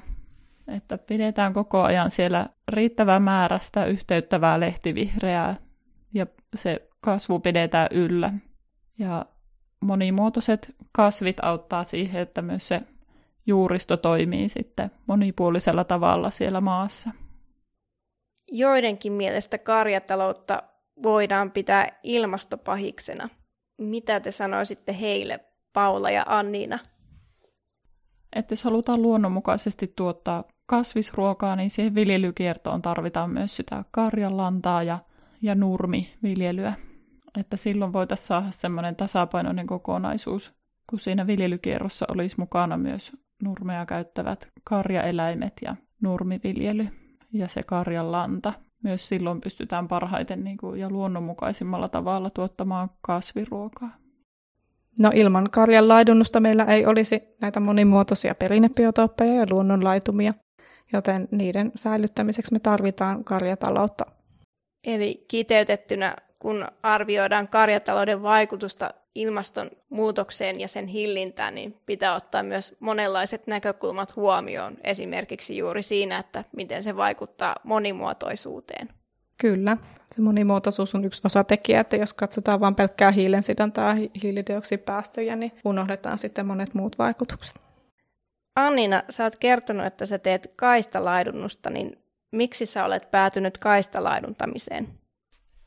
että 0.68 0.98
pidetään 0.98 1.52
koko 1.52 1.82
ajan 1.82 2.10
siellä 2.10 2.46
riittävää 2.68 3.20
määrästä 3.20 3.84
yhteyttävää 3.84 4.60
lehtivihreää 4.60 5.56
ja 6.14 6.26
se 6.54 6.88
kasvu 7.00 7.38
pidetään 7.40 7.88
yllä. 7.90 8.32
Ja 8.98 9.26
monimuotoiset 9.80 10.74
kasvit 10.92 11.36
auttaa 11.42 11.84
siihen, 11.84 12.22
että 12.22 12.42
myös 12.42 12.68
se 12.68 12.82
juuristo 13.46 13.96
toimii 13.96 14.48
sitten 14.48 14.90
monipuolisella 15.06 15.84
tavalla 15.84 16.30
siellä 16.30 16.60
maassa. 16.60 17.10
Joidenkin 18.54 19.12
mielestä 19.12 19.58
karjataloutta 19.58 20.62
voidaan 21.02 21.50
pitää 21.50 22.00
ilmastopahiksena. 22.02 23.28
Mitä 23.78 24.20
te 24.20 24.30
sanoisitte 24.30 24.96
heille, 25.00 25.40
Paula 25.72 26.10
ja 26.10 26.24
Anniina? 26.28 26.78
Että 28.36 28.52
jos 28.52 28.64
halutaan 28.64 29.02
luonnonmukaisesti 29.02 29.92
tuottaa 29.96 30.44
kasvisruokaa, 30.66 31.56
niin 31.56 31.70
siihen 31.70 31.94
viljelykiertoon 31.94 32.82
tarvitaan 32.82 33.30
myös 33.30 33.56
sitä 33.56 33.84
karjanlantaa 33.90 34.82
ja, 34.82 34.98
ja 35.42 35.54
nurmiviljelyä. 35.54 36.72
Että 37.40 37.56
silloin 37.56 37.92
voitaisiin 37.92 38.26
saada 38.26 38.50
semmoinen 38.50 38.96
tasapainoinen 38.96 39.66
kokonaisuus, 39.66 40.52
kun 40.90 41.00
siinä 41.00 41.26
viljelykierrossa 41.26 42.06
olisi 42.08 42.36
mukana 42.38 42.76
myös 42.76 43.12
nurmea 43.42 43.86
käyttävät 43.86 44.48
karjaeläimet 44.64 45.52
ja 45.62 45.76
nurmiviljely 46.00 46.88
ja 47.32 47.48
se 47.48 47.62
karjan 47.62 48.12
lanta. 48.12 48.52
Myös 48.82 49.08
silloin 49.08 49.40
pystytään 49.40 49.88
parhaiten 49.88 50.44
niin 50.44 50.56
kuin, 50.56 50.80
ja 50.80 50.90
luonnonmukaisimmalla 50.90 51.88
tavalla 51.88 52.30
tuottamaan 52.30 52.90
kasviruokaa. 53.00 53.90
No 54.98 55.10
ilman 55.14 55.50
karjan 55.50 55.88
laidunnusta 55.88 56.40
meillä 56.40 56.64
ei 56.64 56.86
olisi 56.86 57.22
näitä 57.40 57.60
monimuotoisia 57.60 58.34
perinnebiotooppeja 58.34 59.34
ja 59.34 59.46
luonnonlaitumia, 59.50 60.32
joten 60.92 61.28
niiden 61.30 61.72
säilyttämiseksi 61.74 62.52
me 62.52 62.58
tarvitaan 62.58 63.24
karjataloutta. 63.24 64.06
Eli 64.86 65.24
kiteytettynä, 65.28 66.16
kun 66.38 66.66
arvioidaan 66.82 67.48
karjatalouden 67.48 68.22
vaikutusta 68.22 68.90
ilmastonmuutokseen 69.14 70.60
ja 70.60 70.68
sen 70.68 70.86
hillintään, 70.86 71.54
niin 71.54 71.76
pitää 71.86 72.14
ottaa 72.14 72.42
myös 72.42 72.76
monenlaiset 72.80 73.46
näkökulmat 73.46 74.16
huomioon, 74.16 74.76
esimerkiksi 74.84 75.56
juuri 75.56 75.82
siinä, 75.82 76.18
että 76.18 76.44
miten 76.56 76.82
se 76.82 76.96
vaikuttaa 76.96 77.56
monimuotoisuuteen. 77.64 78.88
Kyllä, 79.40 79.76
se 80.06 80.20
monimuotoisuus 80.20 80.94
on 80.94 81.04
yksi 81.04 81.22
osatekijä, 81.24 81.80
että 81.80 81.96
jos 81.96 82.14
katsotaan 82.14 82.60
vain 82.60 82.74
pelkkää 82.74 83.10
hiilen 83.10 83.42
sidontaa 83.42 83.94
ja 83.94 84.08
hiilidioksipäästöjä, 84.22 85.36
niin 85.36 85.52
unohdetaan 85.64 86.18
sitten 86.18 86.46
monet 86.46 86.74
muut 86.74 86.98
vaikutukset. 86.98 87.60
Annina, 88.56 89.02
sä 89.10 89.24
oot 89.24 89.36
kertonut, 89.36 89.86
että 89.86 90.06
sä 90.06 90.18
teet 90.18 90.52
kaistalaidunnusta, 90.56 91.70
niin 91.70 91.98
miksi 92.32 92.66
sä 92.66 92.84
olet 92.84 93.10
päätynyt 93.10 93.58
kaistalaiduntamiseen? 93.58 94.88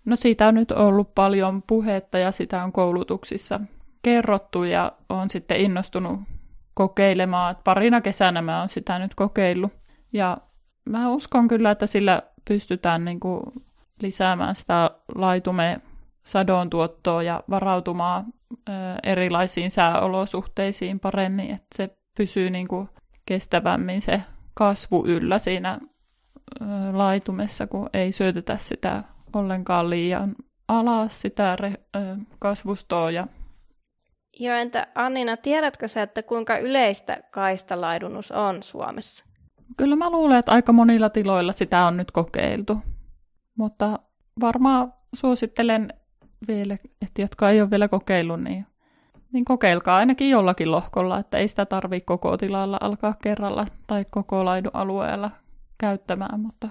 No 0.06 0.16
siitä 0.16 0.48
on 0.48 0.54
nyt 0.54 0.72
ollut 0.72 1.16
paljon 1.16 1.64
puhetta 1.68 2.18
ja 2.18 2.32
sitä 2.32 2.64
on 2.64 2.72
koulutuksissa 2.72 3.60
kerrottu 4.04 4.64
ja 4.64 4.92
on 5.10 5.30
sitten 5.30 5.62
innostunut 5.62 6.20
kokeilemaan. 6.74 7.56
Parina 7.64 8.02
kesänä 8.02 8.42
mä 8.42 8.60
oon 8.60 8.70
sitä 8.70 9.00
nyt 9.00 9.16
kokeillut. 9.16 9.74
Ja 10.14 10.38
mä 10.90 11.10
uskon 11.10 11.48
kyllä, 11.48 11.72
että 11.72 11.88
sillä 11.88 12.22
pystytään 12.48 13.06
niin 13.06 13.20
kuin 13.20 13.42
lisäämään 14.02 14.56
sitä 14.56 14.92
laitume 15.16 15.82
sadon 16.26 16.70
tuottoa 16.70 17.24
ja 17.24 17.44
varautumaan 17.50 18.26
erilaisiin 19.04 19.72
sääolosuhteisiin 19.72 21.00
paremmin, 21.00 21.52
että 21.52 21.68
se 21.76 21.98
pysyy 22.18 22.50
niin 22.50 22.68
kuin 22.68 22.90
kestävämmin 23.26 24.02
se 24.02 24.22
kasvu 24.54 25.06
yllä 25.06 25.40
siinä 25.40 25.80
laitumessa, 26.94 27.68
kun 27.68 27.90
ei 27.94 28.12
syötetä 28.12 28.58
sitä 28.58 29.04
ollenkaan 29.36 29.90
liian 29.90 30.36
alas 30.68 31.22
sitä 31.22 31.56
re, 31.56 31.74
kasvustoa. 32.40 33.12
Ja... 33.12 33.28
Joo, 34.40 34.56
entä 34.56 34.88
Annina, 34.96 35.38
tiedätkö 35.38 35.88
sä, 35.88 36.02
että 36.02 36.24
kuinka 36.24 36.58
yleistä 36.58 37.18
kaistalaidunnus 37.32 38.32
on 38.32 38.64
Suomessa? 38.64 39.26
Kyllä 39.78 39.96
mä 39.96 40.10
luulen, 40.10 40.38
että 40.38 40.52
aika 40.52 40.74
monilla 40.74 41.10
tiloilla 41.10 41.52
sitä 41.52 41.86
on 41.86 41.98
nyt 41.98 42.12
kokeiltu. 42.12 42.78
Mutta 43.58 44.00
varmaan 44.42 44.94
suosittelen 45.14 45.94
vielä, 46.48 46.74
että 47.02 47.22
jotka 47.22 47.50
ei 47.50 47.62
ole 47.62 47.70
vielä 47.70 47.88
kokeillut, 47.88 48.44
niin, 48.44 48.66
niin 49.34 49.46
kokeilkaa 49.46 49.98
ainakin 49.98 50.30
jollakin 50.30 50.72
lohkolla, 50.72 51.20
että 51.20 51.38
ei 51.38 51.48
sitä 51.48 51.66
tarvitse 51.66 52.06
koko 52.06 52.38
tilalla 52.38 52.78
alkaa 52.82 53.16
kerralla 53.24 53.66
tai 53.88 54.06
koko 54.10 54.46
laidun 54.46 54.72
alueella 54.76 55.32
käyttämään, 55.78 56.40
mutta 56.40 56.70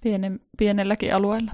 pienen, 0.00 0.40
pienelläkin 0.58 1.14
alueella. 1.14 1.52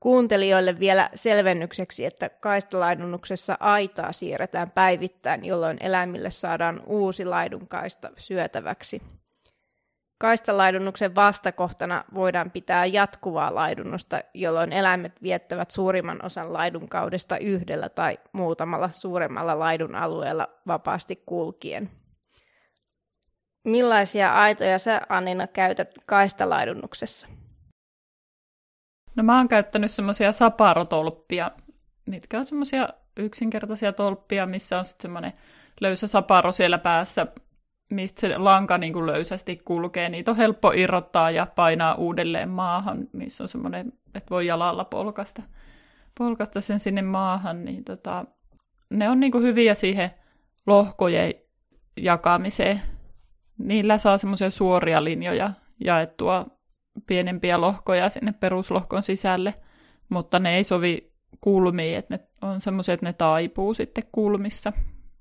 Kuuntelijoille 0.00 0.78
vielä 0.78 1.10
selvennykseksi, 1.14 2.04
että 2.04 2.28
kaistalaidunnuksessa 2.28 3.56
aitaa 3.60 4.12
siirretään 4.12 4.70
päivittäin, 4.70 5.44
jolloin 5.44 5.76
eläimille 5.80 6.30
saadaan 6.30 6.82
uusi 6.86 7.24
laidunkaista 7.24 8.10
syötäväksi. 8.16 9.02
Kaistalaidunnuksen 10.18 11.14
vastakohtana 11.14 12.04
voidaan 12.14 12.50
pitää 12.50 12.86
jatkuvaa 12.86 13.54
laidunnusta, 13.54 14.20
jolloin 14.34 14.72
eläimet 14.72 15.22
viettävät 15.22 15.70
suurimman 15.70 16.24
osan 16.24 16.52
laidunkaudesta 16.52 17.38
yhdellä 17.38 17.88
tai 17.88 18.18
muutamalla 18.32 18.88
suuremmalla 18.88 19.58
laidun 19.58 19.94
alueella 19.94 20.48
vapaasti 20.66 21.22
kulkien. 21.26 21.90
Millaisia 23.64 24.34
aitoja 24.34 24.78
sä, 24.78 25.00
Annina, 25.08 25.46
käytät 25.46 25.90
kaistalaidunnuksessa? 26.06 27.28
No 29.16 29.22
mä 29.22 29.36
oon 29.36 29.48
käyttänyt 29.48 29.90
semmoisia 29.90 30.32
saparotolppia, 30.32 31.50
mitkä 32.06 32.38
on 32.38 32.44
semmoisia 32.44 32.88
yksinkertaisia 33.16 33.92
tolppia, 33.92 34.46
missä 34.46 34.78
on 34.78 34.84
sitten 34.84 35.02
semmoinen 35.02 35.32
löysä 35.80 36.06
saparo 36.06 36.52
siellä 36.52 36.78
päässä, 36.78 37.26
mistä 37.90 38.20
se 38.20 38.38
lanka 38.38 38.78
niin 38.78 38.92
kuin 38.92 39.06
löysästi 39.06 39.58
kulkee. 39.64 40.08
Niitä 40.08 40.30
on 40.30 40.36
helppo 40.36 40.72
irrottaa 40.76 41.30
ja 41.30 41.46
painaa 41.46 41.94
uudelleen 41.94 42.48
maahan, 42.48 43.08
missä 43.12 43.44
on 43.44 43.48
semmoinen, 43.48 43.92
että 44.14 44.30
voi 44.30 44.46
jalalla 44.46 44.84
polkasta, 44.84 45.42
polkasta 46.18 46.60
sen 46.60 46.80
sinne 46.80 47.02
maahan, 47.02 47.64
niin 47.64 47.84
tota, 47.84 48.24
ne 48.90 49.08
on 49.08 49.20
niinku 49.20 49.38
hyviä 49.38 49.74
siihen 49.74 50.10
lohkojen 50.66 51.34
jakamiseen. 51.96 52.82
Niillä 53.58 53.98
saa 53.98 54.18
semmoisia 54.18 54.50
suoria 54.50 55.04
linjoja 55.04 55.52
jaettua 55.84 56.46
pienempiä 57.06 57.60
lohkoja 57.60 58.08
sinne 58.08 58.32
peruslohkon 58.32 59.02
sisälle, 59.02 59.54
mutta 60.08 60.38
ne 60.38 60.56
ei 60.56 60.64
sovi 60.64 61.12
kulmiin, 61.40 61.98
että 61.98 62.16
ne 62.16 62.24
on 62.42 62.60
semmoisia, 62.60 62.94
että 62.94 63.06
ne 63.06 63.12
taipuu 63.12 63.74
sitten 63.74 64.04
kulmissa. 64.12 64.72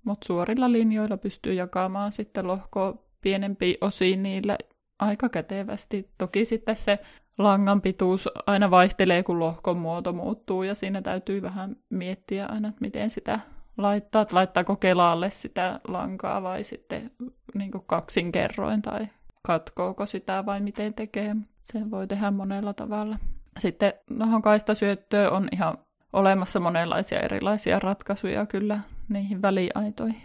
Mutta 0.03 0.25
suorilla 0.25 0.71
linjoilla 0.71 1.17
pystyy 1.17 1.53
jakamaan 1.53 2.11
sitten 2.11 2.47
lohkoa 2.47 3.03
pienempiin 3.21 3.77
osiin 3.81 4.23
niillä 4.23 4.57
aika 4.99 5.29
kätevästi. 5.29 6.09
Toki 6.17 6.45
sitten 6.45 6.75
se 6.75 6.99
langan 7.37 7.81
pituus 7.81 8.29
aina 8.47 8.71
vaihtelee, 8.71 9.23
kun 9.23 9.39
lohkon 9.39 9.77
muoto 9.77 10.13
muuttuu, 10.13 10.63
ja 10.63 10.75
siinä 10.75 11.01
täytyy 11.01 11.41
vähän 11.41 11.75
miettiä 11.89 12.45
aina, 12.45 12.73
miten 12.79 13.09
sitä 13.09 13.39
laittaa, 13.77 14.21
että 14.21 14.35
laittaako 14.35 14.75
kelaalle 14.75 15.29
sitä 15.29 15.79
lankaa 15.87 16.43
vai 16.43 16.63
sitten 16.63 17.11
niin 17.53 17.71
kaksin 17.71 18.31
kerroin, 18.31 18.81
tai 18.81 19.07
katkooko 19.41 20.05
sitä 20.05 20.45
vai 20.45 20.61
miten 20.61 20.93
tekee. 20.93 21.35
Sen 21.71 21.91
voi 21.91 22.07
tehdä 22.07 22.31
monella 22.31 22.73
tavalla. 22.73 23.17
Sitten 23.57 23.93
nohon 24.09 24.41
kaistasyöttöön 24.41 25.31
on 25.31 25.49
ihan 25.51 25.77
olemassa 26.13 26.59
monenlaisia 26.59 27.19
erilaisia 27.19 27.79
ratkaisuja 27.79 28.45
kyllä 28.45 28.79
niihin 29.09 29.41
väliaitoihin. 29.41 30.21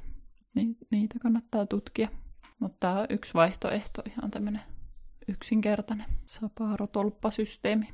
Ni- 0.54 0.76
niitä 0.92 1.18
kannattaa 1.22 1.66
tutkia. 1.66 2.08
Mutta 2.58 2.76
tämä 2.80 3.06
yksi 3.10 3.34
vaihtoehto, 3.34 4.02
ihan 4.06 4.30
tämmöinen 4.30 4.62
yksinkertainen 5.28 6.06
sapaarotolppasysteemi. 6.26 7.88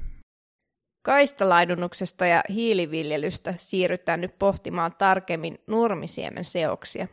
Kaistalaidunnuksesta 1.02 2.26
ja 2.26 2.42
hiiliviljelystä 2.48 3.54
siirrytään 3.56 4.20
nyt 4.20 4.38
pohtimaan 4.38 4.92
tarkemmin 4.98 5.58
nurmisiemen 5.66 6.44
seoksia. 6.44 7.06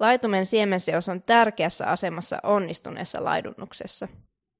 Laitumen 0.00 0.46
siemenseos 0.46 1.08
on 1.08 1.22
tärkeässä 1.22 1.86
asemassa 1.86 2.38
onnistuneessa 2.42 3.24
laidunnuksessa. 3.24 4.08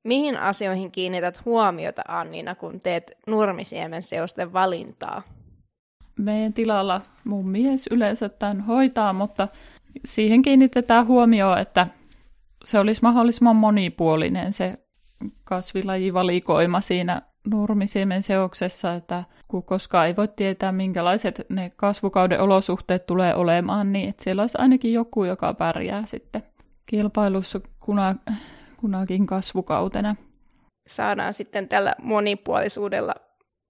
Mihin 0.04 0.36
asioihin 0.36 0.92
kiinnität 0.92 1.44
huomiota, 1.44 2.02
Anniina, 2.08 2.54
kun 2.54 2.80
teet 2.80 3.12
nurmisiemen 3.26 4.02
seosten 4.02 4.52
valintaa? 4.52 5.22
Meidän 6.18 6.52
tilalla 6.52 7.00
mun 7.24 7.48
mies 7.48 7.86
yleensä 7.90 8.28
tämän 8.28 8.60
hoitaa, 8.60 9.12
mutta 9.12 9.48
siihen 10.04 10.42
kiinnitetään 10.42 11.06
huomioon, 11.06 11.58
että 11.58 11.86
se 12.64 12.78
olisi 12.78 13.02
mahdollisimman 13.02 13.56
monipuolinen 13.56 14.52
se 14.52 14.78
kasvilajivalikoima 15.44 16.80
siinä 16.80 17.22
nurmisiemen 17.50 18.22
seoksessa, 18.22 18.94
että 18.94 19.24
kun 19.48 19.62
koskaan 19.62 20.06
ei 20.06 20.16
voi 20.16 20.28
tietää, 20.28 20.72
minkälaiset 20.72 21.46
ne 21.48 21.72
kasvukauden 21.76 22.40
olosuhteet 22.40 23.06
tulee 23.06 23.34
olemaan, 23.34 23.92
niin 23.92 24.08
että 24.08 24.24
siellä 24.24 24.42
olisi 24.42 24.58
ainakin 24.60 24.92
joku, 24.92 25.24
joka 25.24 25.54
pärjää 25.54 26.06
sitten 26.06 26.42
kilpailussa 26.86 27.60
kuna, 27.80 28.14
kunakin 28.82 29.26
kasvukautena. 29.26 30.16
Saadaan 30.86 31.32
sitten 31.32 31.68
tällä 31.68 31.94
monipuolisuudella 32.02 33.14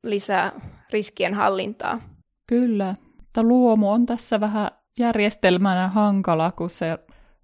lisää 0.03 0.53
riskien 0.93 1.35
hallintaa. 1.35 2.01
Kyllä, 2.47 2.95
mutta 3.17 3.43
luomu 3.43 3.91
on 3.91 4.07
tässä 4.07 4.41
vähän 4.41 4.71
järjestelmänä 4.99 5.89
hankala, 5.89 6.53
kun 6.53 6.71
se 6.71 6.99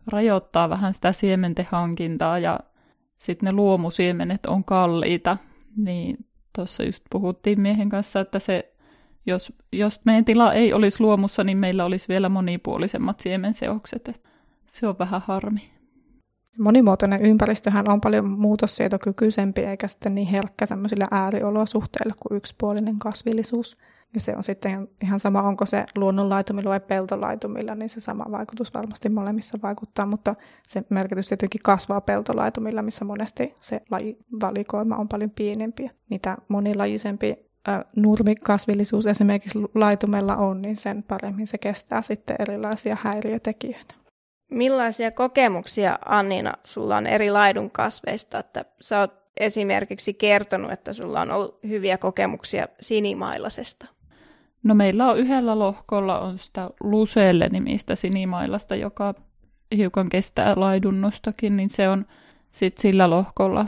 rajoittaa 0.06 0.70
vähän 0.70 0.94
sitä 0.94 1.12
siementen 1.12 1.66
hankintaa 1.70 2.38
ja 2.38 2.60
sitten 3.18 3.46
ne 3.46 3.52
luomusiemenet 3.52 4.46
on 4.46 4.64
kalliita, 4.64 5.36
niin 5.76 6.16
tuossa 6.56 6.82
just 6.82 7.04
puhuttiin 7.10 7.60
miehen 7.60 7.88
kanssa, 7.88 8.20
että 8.20 8.38
se, 8.38 8.74
jos, 9.26 9.52
jos 9.72 10.00
meidän 10.04 10.24
tila 10.24 10.52
ei 10.52 10.72
olisi 10.72 11.00
luomussa, 11.00 11.44
niin 11.44 11.58
meillä 11.58 11.84
olisi 11.84 12.08
vielä 12.08 12.28
monipuolisemmat 12.28 13.20
siemenseokset. 13.20 14.22
Se 14.66 14.86
on 14.86 14.98
vähän 14.98 15.22
harmi. 15.26 15.77
Monimuotoinen 16.58 17.22
ympäristöhän 17.22 17.90
on 17.90 18.00
paljon 18.00 18.30
muutossietokykyisempi 18.30 19.60
eikä 19.60 19.88
sitten 19.88 20.14
niin 20.14 20.26
herkkä 20.26 20.66
sellaisille 20.66 21.04
ääriolosuhteille 21.10 22.14
kuin 22.22 22.36
yksipuolinen 22.36 22.98
kasvillisuus. 22.98 23.76
Ja 24.14 24.20
se 24.20 24.36
on 24.36 24.42
sitten 24.42 24.88
ihan 25.02 25.20
sama, 25.20 25.42
onko 25.42 25.66
se 25.66 25.84
luonnonlaitumilla 25.96 26.70
vai 26.70 26.80
peltolaitumilla, 26.80 27.74
niin 27.74 27.88
se 27.88 28.00
sama 28.00 28.24
vaikutus 28.30 28.74
varmasti 28.74 29.08
molemmissa 29.08 29.58
vaikuttaa, 29.62 30.06
mutta 30.06 30.34
se 30.68 30.84
merkitys 30.90 31.28
tietenkin 31.28 31.60
kasvaa 31.64 32.00
peltolaitumilla, 32.00 32.82
missä 32.82 33.04
monesti 33.04 33.54
se 33.60 33.82
lajivalikoima 33.90 34.96
on 34.96 35.08
paljon 35.08 35.30
pienempi. 35.30 35.90
Mitä 36.10 36.36
monilajisempi 36.48 37.36
nurmikasvillisuus 37.96 39.06
esimerkiksi 39.06 39.58
laitumella 39.74 40.36
on, 40.36 40.62
niin 40.62 40.76
sen 40.76 41.04
paremmin 41.08 41.46
se 41.46 41.58
kestää 41.58 42.02
sitten 42.02 42.36
erilaisia 42.38 42.96
häiriötekijöitä. 43.00 43.94
Millaisia 44.50 45.10
kokemuksia, 45.10 45.98
Annina, 46.04 46.52
sulla 46.64 46.96
on 46.96 47.06
eri 47.06 47.30
laidun 47.30 47.70
kasveista? 47.70 48.38
Että 48.38 48.64
sä 48.80 49.00
oot 49.00 49.12
esimerkiksi 49.36 50.14
kertonut, 50.14 50.72
että 50.72 50.92
sulla 50.92 51.20
on 51.20 51.30
ollut 51.30 51.58
hyviä 51.68 51.98
kokemuksia 51.98 52.68
sinimailasesta. 52.80 53.86
No 54.62 54.74
meillä 54.74 55.10
on 55.10 55.18
yhdellä 55.18 55.58
lohkolla 55.58 56.20
on 56.20 56.38
sitä 56.38 56.70
Luselle 56.80 57.48
nimistä 57.48 57.96
sinimailasta, 57.96 58.76
joka 58.76 59.14
hiukan 59.76 60.08
kestää 60.08 60.52
laidunnostakin, 60.56 61.56
niin 61.56 61.70
se 61.70 61.88
on 61.88 62.06
sitten 62.52 62.82
sillä 62.82 63.10
lohkolla 63.10 63.66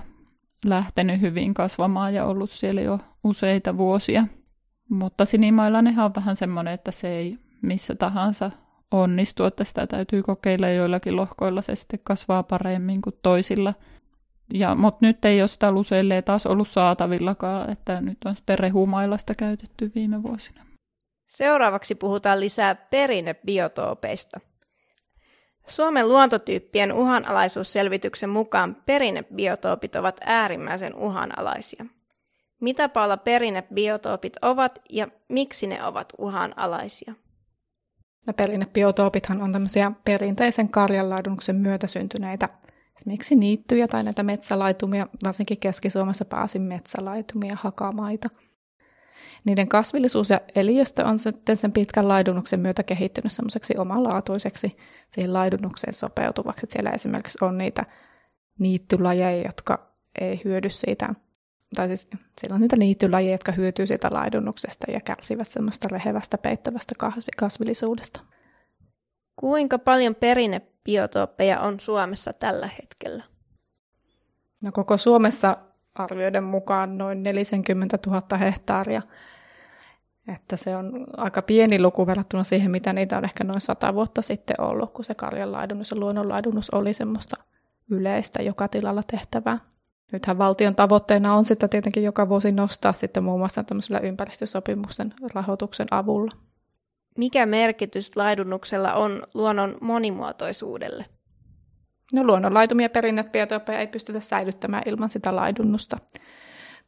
lähtenyt 0.65 1.21
hyvin 1.21 1.55
kasvamaan 1.55 2.15
ja 2.15 2.25
ollut 2.25 2.51
siellä 2.51 2.81
jo 2.81 2.99
useita 3.25 3.77
vuosia. 3.77 4.27
Mutta 4.89 5.25
sinimailanenhan 5.25 6.05
on 6.05 6.15
vähän 6.15 6.37
semmoinen, 6.37 6.75
että 6.75 6.91
se 6.91 7.09
ei 7.09 7.39
missä 7.63 7.95
tahansa 7.95 8.51
onnistu, 8.91 9.45
että 9.45 9.65
sitä 9.65 9.87
täytyy 9.87 10.23
kokeilla 10.23 10.69
joillakin 10.69 11.17
lohkoilla, 11.17 11.63
se 11.63 11.77
sitten 11.77 12.01
kasvaa 12.05 12.43
paremmin 12.43 13.03
kuin 13.03 13.17
toisilla. 13.23 13.75
Ja, 14.55 14.75
mutta 14.75 15.07
nyt 15.07 15.25
ei 15.25 15.43
ole 15.43 15.49
sitä 15.49 15.71
Luselle 15.73 16.23
taas 16.23 16.47
ollut 16.47 16.69
saatavillakaan, 16.69 17.71
että 17.71 18.01
nyt 18.01 18.19
on 18.25 18.37
sitten 18.37 18.59
rehumailasta 18.59 19.35
käytetty 19.35 19.93
viime 19.95 20.23
vuosina. 20.23 20.67
Seuraavaksi 21.27 21.95
puhutaan 21.95 22.41
lisää 22.41 22.75
perinnebiotoopeista. 22.75 24.41
Suomen 25.67 26.09
luontotyyppien 26.09 26.93
uhanalaisuusselvityksen 26.93 28.31
mukaan 28.31 28.77
perinnebiotoopit 28.87 29.97
ovat 29.97 30.21
äärimmäisen 30.25 30.95
uhanalaisia. 30.95 31.87
Mitä 32.61 32.89
Paula 32.89 33.17
perinnebiotoopit 33.17 34.37
ovat 34.43 34.83
ja 34.91 35.09
miksi 35.29 35.67
ne 35.67 35.85
ovat 35.85 36.13
uhanalaisia? 36.19 37.15
No, 38.27 38.33
perinnebiotoopithan 38.33 39.43
on 39.43 39.53
tämmöisiä 39.53 39.93
perinteisen 40.05 40.69
karjanlaidunnuksen 40.69 41.57
myötä 41.57 41.87
syntyneitä 41.87 42.49
esimerkiksi 42.97 43.37
niittyjä 43.37 43.89
tai 43.89 44.05
näitä 44.05 44.23
metsälaitumia, 44.23 45.07
varsinkin 45.25 45.61
Keski-Suomessa 45.61 46.25
pääsin 46.25 46.63
metsälaitumia, 46.63 47.57
hakamaita– 47.61 48.29
niiden 49.45 49.69
kasvillisuus 49.69 50.31
ja 50.31 50.41
eliöstö 50.55 51.05
on 51.05 51.19
sitten 51.19 51.57
sen 51.57 51.73
pitkän 51.73 52.09
laidunnuksen 52.09 52.61
myötä 52.61 52.83
kehittynyt 52.83 53.33
semmoiseksi 53.33 53.75
omalaatuiseksi 53.79 54.77
siihen 55.11 55.33
laidunnukseen 55.33 55.93
sopeutuvaksi. 55.93 56.67
Siellä 56.71 56.91
esimerkiksi 56.91 57.39
on 57.41 57.59
niitä 57.59 57.87
niittylajeja, 58.59 59.43
jotka 59.47 59.93
ei 60.21 60.41
hyödy 60.45 60.71
siitä, 60.71 61.15
tai 61.75 61.87
siis 61.87 62.09
siellä 62.41 62.55
on 62.55 62.61
niitä 62.61 62.77
niittylajeja, 62.77 63.35
jotka 63.35 63.53
hyötyy 63.53 63.87
siitä 63.87 64.09
laidunnuksesta 64.11 64.91
ja 64.91 65.01
kärsivät 65.01 65.49
semmoista 65.49 65.89
rehevästä, 65.89 66.39
peittävästä 66.39 66.95
kasvillisuudesta. 67.37 68.21
Kuinka 69.37 69.79
paljon 69.79 70.15
perinnebiotooppeja 70.15 71.61
on 71.61 71.81
Suomessa 71.81 72.33
tällä 72.33 72.67
hetkellä? 72.79 73.25
No 74.61 74.73
koko 74.73 74.97
Suomessa 74.97 75.57
arvioiden 75.95 76.45
mukaan 76.45 76.99
noin 76.99 77.23
40 77.23 77.99
000 78.07 78.37
hehtaaria. 78.39 79.03
Että 80.35 80.57
se 80.57 80.77
on 80.77 81.07
aika 81.17 81.43
pieni 81.43 81.83
luku 81.83 82.07
verrattuna 82.07 82.45
siihen, 82.45 82.71
mitä 82.71 82.93
niitä 82.93 83.19
on 83.19 83.25
ehkä 83.25 83.45
noin 83.45 83.61
sata 83.61 83.95
vuotta 83.95 84.23
sitten 84.23 84.61
ollut, 84.61 84.91
kun 84.91 85.05
se 85.05 85.15
karjanlaidunnus 85.15 85.91
ja 85.91 85.97
luonnonlaidunnus 85.97 86.71
oli 86.71 86.93
semmoista 86.93 87.37
yleistä 87.91 88.43
joka 88.43 88.69
tilalla 88.69 89.03
tehtävää. 89.03 89.59
Nythän 90.13 90.39
valtion 90.39 90.75
tavoitteena 90.75 91.35
on 91.35 91.45
sitä 91.45 91.69
tietenkin 91.69 92.03
joka 92.03 92.29
vuosi 92.29 92.53
nostaa 92.53 92.93
sitten 92.93 93.25
muun 93.25 93.39
muassa 93.39 93.65
tämmöisellä 93.65 94.01
ympäristösopimuksen 94.01 95.15
rahoituksen 95.35 95.87
avulla. 95.91 96.31
Mikä 97.19 97.47
merkitys 97.47 98.17
laidunnuksella 98.17 98.95
on 98.95 99.23
luonnon 99.35 99.79
monimuotoisuudelle? 99.81 101.05
No 102.13 102.25
luonnonlaitumia 102.25 102.91
perinnebiotooppeja 102.91 103.79
ei 103.79 103.87
pystytä 103.87 104.21
säilyttämään 104.21 104.83
ilman 104.87 105.09
sitä 105.09 105.37
laidunnusta. 105.37 105.97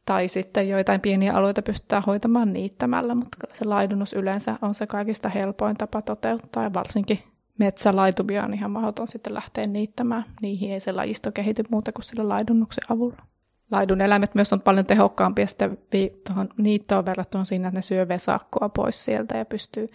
Tai 0.05 0.27
sitten 0.27 0.69
joitain 0.69 1.01
pieniä 1.01 1.33
alueita 1.33 1.61
pystytään 1.61 2.03
hoitamaan 2.03 2.53
niittämällä, 2.53 3.15
mutta 3.15 3.37
se 3.53 3.65
laidunnus 3.65 4.13
yleensä 4.13 4.55
on 4.61 4.75
se 4.75 4.87
kaikista 4.87 5.29
helpoin 5.29 5.77
tapa 5.77 6.01
toteuttaa. 6.01 6.63
Ja 6.63 6.73
varsinkin 6.73 7.19
metsälaitumia 7.59 8.43
on 8.43 8.53
ihan 8.53 8.71
mahdoton 8.71 9.07
sitten 9.07 9.33
lähteä 9.33 9.67
niittämään. 9.67 10.25
Niihin 10.41 10.71
ei 10.71 10.79
se 10.79 10.91
lajisto 10.91 11.31
kehity 11.31 11.63
muuta 11.71 11.91
kuin 11.91 12.05
sillä 12.05 12.29
laidunnuksen 12.29 12.83
avulla. 12.89 13.23
Laidun 13.71 14.01
eläimet 14.01 14.35
myös 14.35 14.53
on 14.53 14.61
paljon 14.61 14.85
tehokkaampia 14.85 15.47
sitten 15.47 15.77
tuohon 16.27 16.49
niittoon 16.57 17.05
verrattuna 17.05 17.45
siinä, 17.45 17.67
että 17.67 17.77
ne 17.77 17.81
syö 17.81 18.07
vesakkoa 18.07 18.69
pois 18.69 19.05
sieltä 19.05 19.37
ja 19.37 19.45
pystyy 19.45 19.87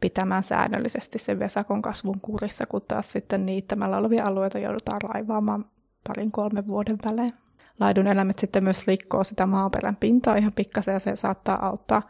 pitämään 0.00 0.42
säännöllisesti 0.42 1.18
sen 1.18 1.38
vesakon 1.38 1.82
kasvun 1.82 2.20
kurissa, 2.20 2.66
kun 2.66 2.82
taas 2.88 3.12
sitten 3.12 3.46
niittämällä 3.46 3.96
olevia 3.96 4.26
alueita 4.26 4.58
joudutaan 4.58 5.02
raivaamaan 5.02 5.64
parin 6.08 6.32
kolmen 6.32 6.68
vuoden 6.68 6.98
välein. 7.04 7.30
Laidun 7.80 8.06
eläimet 8.06 8.38
sitten 8.38 8.64
myös 8.64 8.86
rikkoo 8.86 9.24
sitä 9.24 9.46
maaperän 9.46 9.96
pintaa 9.96 10.36
ihan 10.36 10.52
pikkasen 10.52 10.92
ja 10.92 11.00
se 11.00 11.16
saattaa 11.16 11.66
auttaa 11.66 12.02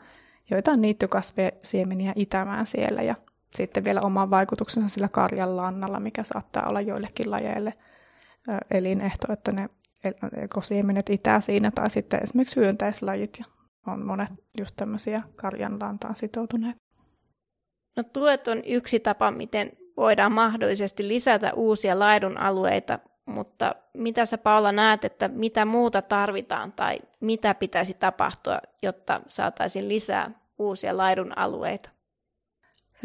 joitain 0.51 0.81
niittykasvisiemeniä 0.81 2.13
itämään 2.17 2.67
siellä 2.67 3.03
ja 3.03 3.15
sitten 3.57 3.85
vielä 3.85 4.01
oman 4.01 4.31
vaikutuksensa 4.31 4.89
sillä 4.89 5.09
karjan 5.09 5.57
mikä 6.01 6.23
saattaa 6.23 6.67
olla 6.71 6.81
joillekin 6.81 7.31
lajeille 7.31 7.75
elinehto, 8.71 9.33
että 9.33 9.53
ne 9.53 9.69
ekosiemenet 10.37 11.11
itää 11.11 11.41
siinä, 11.41 11.71
tai 11.71 11.91
sitten 11.91 12.23
esimerkiksi 12.23 12.57
hyönteislajit, 12.57 13.39
ja 13.39 13.45
on 13.87 14.07
monet 14.07 14.29
just 14.59 14.77
tämmöisiä 14.77 15.23
karjan 15.37 15.79
sitoutuneet. 16.13 16.77
No 17.97 18.03
tuet 18.03 18.49
on 18.49 18.63
yksi 18.67 19.01
tapa, 19.01 19.31
miten 19.31 19.73
voidaan 19.97 20.33
mahdollisesti 20.33 21.09
lisätä 21.09 21.53
uusia 21.55 21.99
laidun 21.99 22.39
alueita, 22.41 22.99
mutta 23.27 23.75
mitä 23.95 24.27
sä 24.27 24.39
Paula 24.39 24.73
näet, 24.73 25.05
että 25.05 25.29
mitä 25.29 25.65
muuta 25.65 26.03
tarvitaan 26.03 26.73
tai 26.73 26.99
mitä 27.21 27.55
pitäisi 27.55 27.95
tapahtua, 27.95 28.59
jotta 28.83 29.21
saataisiin 29.29 29.89
lisää 29.89 30.31
uusia 30.59 30.97
laidun 30.97 31.39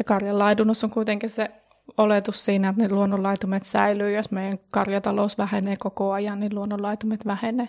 Se 0.00 0.04
karjan 0.04 0.38
laidunus 0.38 0.84
on 0.84 0.90
kuitenkin 0.90 1.30
se 1.30 1.50
oletus 1.98 2.44
siinä, 2.44 2.68
että 2.68 2.82
ne 2.82 2.88
luonnonlaitumet 2.88 3.64
säilyy. 3.64 4.12
Jos 4.12 4.30
meidän 4.30 4.58
karjatalous 4.70 5.38
vähenee 5.38 5.76
koko 5.76 6.12
ajan, 6.12 6.40
niin 6.40 6.54
luonnonlaitumet 6.54 7.26
vähenee. 7.26 7.68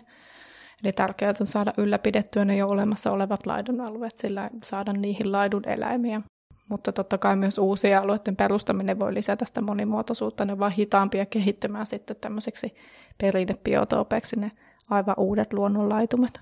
Eli 0.83 0.91
tärkeää 0.91 1.33
on 1.39 1.45
saada 1.45 1.73
ylläpidettyä 1.77 2.45
ne 2.45 2.57
jo 2.57 2.69
olemassa 2.69 3.11
olevat 3.11 3.45
laidun 3.45 3.81
alueet, 3.81 4.17
sillä 4.17 4.49
saada 4.63 4.93
niihin 4.93 5.31
laidun 5.31 5.67
eläimiä. 5.67 6.21
Mutta 6.69 6.91
totta 6.91 7.17
kai 7.17 7.35
myös 7.35 7.57
uusien 7.57 7.99
alueiden 7.99 8.35
perustaminen 8.35 8.99
voi 8.99 9.13
lisätä 9.13 9.45
sitä 9.45 9.61
monimuotoisuutta. 9.61 10.45
Ne 10.45 10.59
vaan 10.59 10.71
hitaampia 10.77 11.25
kehittymään 11.25 11.85
sitten 11.85 12.15
tämmöiseksi 12.15 12.75
perinnebiotoopeiksi 13.17 14.39
ne 14.39 14.51
aivan 14.89 15.15
uudet 15.17 15.53
luonnonlaitumet. 15.53 16.41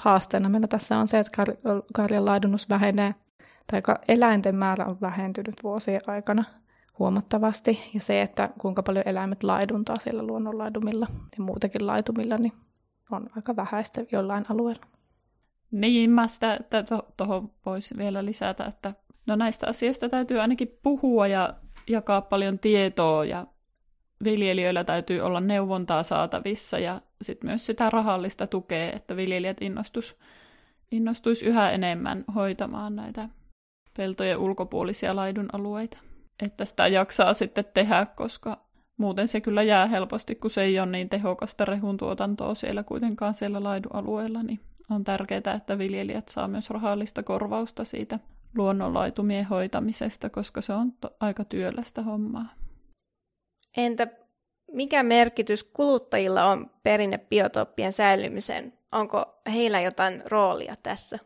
Haasteena 0.00 0.48
meillä 0.48 0.68
tässä 0.68 0.98
on 0.98 1.08
se, 1.08 1.18
että 1.18 1.42
kar- 1.42 1.82
karjan 1.94 2.24
laidunus 2.24 2.68
vähenee, 2.68 3.14
tai 3.70 3.82
eläinten 4.08 4.54
määrä 4.54 4.86
on 4.86 5.00
vähentynyt 5.00 5.54
vuosien 5.62 6.00
aikana 6.06 6.44
huomattavasti. 6.98 7.90
Ja 7.94 8.00
se, 8.00 8.22
että 8.22 8.50
kuinka 8.58 8.82
paljon 8.82 9.08
eläimet 9.08 9.42
laiduntaa 9.42 9.96
siellä 10.00 10.22
luonnonlaidumilla 10.22 11.06
ja 11.38 11.44
muutenkin 11.44 11.86
laitumilla, 11.86 12.36
niin 12.36 12.52
on 13.10 13.30
aika 13.36 13.56
vähäistä 13.56 14.04
jollain 14.12 14.46
alueella. 14.48 14.86
Niin, 15.70 16.10
mä 16.10 16.28
sitä, 16.28 16.58
tuohon 17.16 17.50
voisi 17.66 17.96
vielä 17.98 18.24
lisätä, 18.24 18.64
että 18.64 18.94
no 19.26 19.36
näistä 19.36 19.66
asioista 19.66 20.08
täytyy 20.08 20.40
ainakin 20.40 20.78
puhua 20.82 21.26
ja 21.26 21.54
jakaa 21.88 22.20
paljon 22.20 22.58
tietoa 22.58 23.24
ja 23.24 23.46
viljelijöillä 24.24 24.84
täytyy 24.84 25.20
olla 25.20 25.40
neuvontaa 25.40 26.02
saatavissa 26.02 26.78
ja 26.78 27.00
sitten 27.22 27.50
myös 27.50 27.66
sitä 27.66 27.90
rahallista 27.90 28.46
tukea, 28.46 28.92
että 28.92 29.16
viljelijät 29.16 29.62
innostus, 29.62 30.16
innostuisi 30.90 31.44
yhä 31.44 31.70
enemmän 31.70 32.24
hoitamaan 32.34 32.96
näitä 32.96 33.28
peltojen 33.96 34.38
ulkopuolisia 34.38 35.16
laidun 35.16 35.48
alueita. 35.52 35.98
Että 36.42 36.64
sitä 36.64 36.86
jaksaa 36.86 37.34
sitten 37.34 37.64
tehdä, 37.74 38.06
koska 38.06 38.58
muuten 38.96 39.28
se 39.28 39.40
kyllä 39.40 39.62
jää 39.62 39.86
helposti, 39.86 40.34
kun 40.34 40.50
se 40.50 40.62
ei 40.62 40.78
ole 40.78 40.86
niin 40.86 41.08
tehokasta 41.08 41.64
rehun 41.64 41.96
tuotantoa 41.96 42.54
siellä 42.54 42.82
kuitenkaan 42.82 43.34
siellä 43.34 43.62
laidun 43.62 43.94
alueella, 43.94 44.42
niin 44.42 44.60
on 44.90 45.04
tärkeää, 45.04 45.54
että 45.56 45.78
viljelijät 45.78 46.28
saa 46.28 46.48
myös 46.48 46.70
rahallista 46.70 47.22
korvausta 47.22 47.84
siitä 47.84 48.18
luonnonlaitumien 48.56 49.44
hoitamisesta, 49.44 50.30
koska 50.30 50.60
se 50.60 50.72
on 50.72 50.92
to- 50.92 51.16
aika 51.20 51.44
työlästä 51.44 52.02
hommaa. 52.02 52.46
Entä 53.76 54.06
mikä 54.72 55.02
merkitys 55.02 55.64
kuluttajilla 55.64 56.44
on 56.44 56.70
perinnebiotooppien 56.82 57.92
säilymiseen? 57.92 58.72
Onko 58.92 59.40
heillä 59.52 59.80
jotain 59.80 60.22
roolia 60.26 60.76
tässä? 60.82 61.18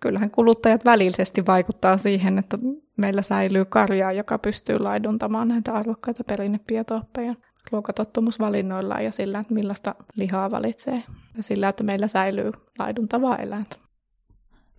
Kyllähän 0.00 0.30
kuluttajat 0.30 0.84
välillisesti 0.84 1.46
vaikuttaa 1.46 1.96
siihen, 1.96 2.38
että 2.38 2.58
meillä 2.96 3.22
säilyy 3.22 3.64
karjaa, 3.64 4.12
joka 4.12 4.38
pystyy 4.38 4.78
laiduntamaan 4.78 5.48
näitä 5.48 5.74
arvokkaita 5.74 6.24
perinnebiotoopeja 6.24 7.34
ruokatottumusvalinnoilla 7.72 9.00
ja 9.00 9.12
sillä, 9.12 9.38
että 9.38 9.54
millaista 9.54 9.94
lihaa 10.16 10.50
valitsee 10.50 11.02
ja 11.36 11.42
sillä, 11.42 11.68
että 11.68 11.84
meillä 11.84 12.08
säilyy 12.08 12.52
laiduntavaa 12.78 13.36
eläintä. 13.36 13.76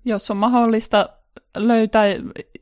Jos 0.05 0.31
on 0.31 0.37
mahdollista 0.37 1.09
löytää 1.57 2.05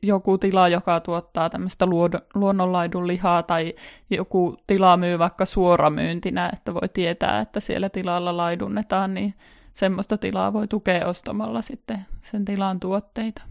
joku 0.02 0.38
tila, 0.38 0.68
joka 0.68 1.00
tuottaa 1.00 1.50
tämmöistä 1.50 1.86
luonnonlaidun 2.34 3.06
lihaa 3.06 3.42
tai 3.42 3.74
joku 4.10 4.56
tila 4.66 4.96
myy 4.96 5.18
vaikka 5.18 5.44
suoramyyntinä, 5.44 6.50
että 6.52 6.74
voi 6.74 6.88
tietää, 6.92 7.40
että 7.40 7.60
siellä 7.60 7.88
tilalla 7.88 8.36
laidunnetaan, 8.36 9.14
niin 9.14 9.34
semmoista 9.74 10.18
tilaa 10.18 10.52
voi 10.52 10.68
tukea 10.68 11.06
ostamalla 11.06 11.62
sitten 11.62 11.98
sen 12.22 12.44
tilan 12.44 12.80
tuotteita. 12.80 13.42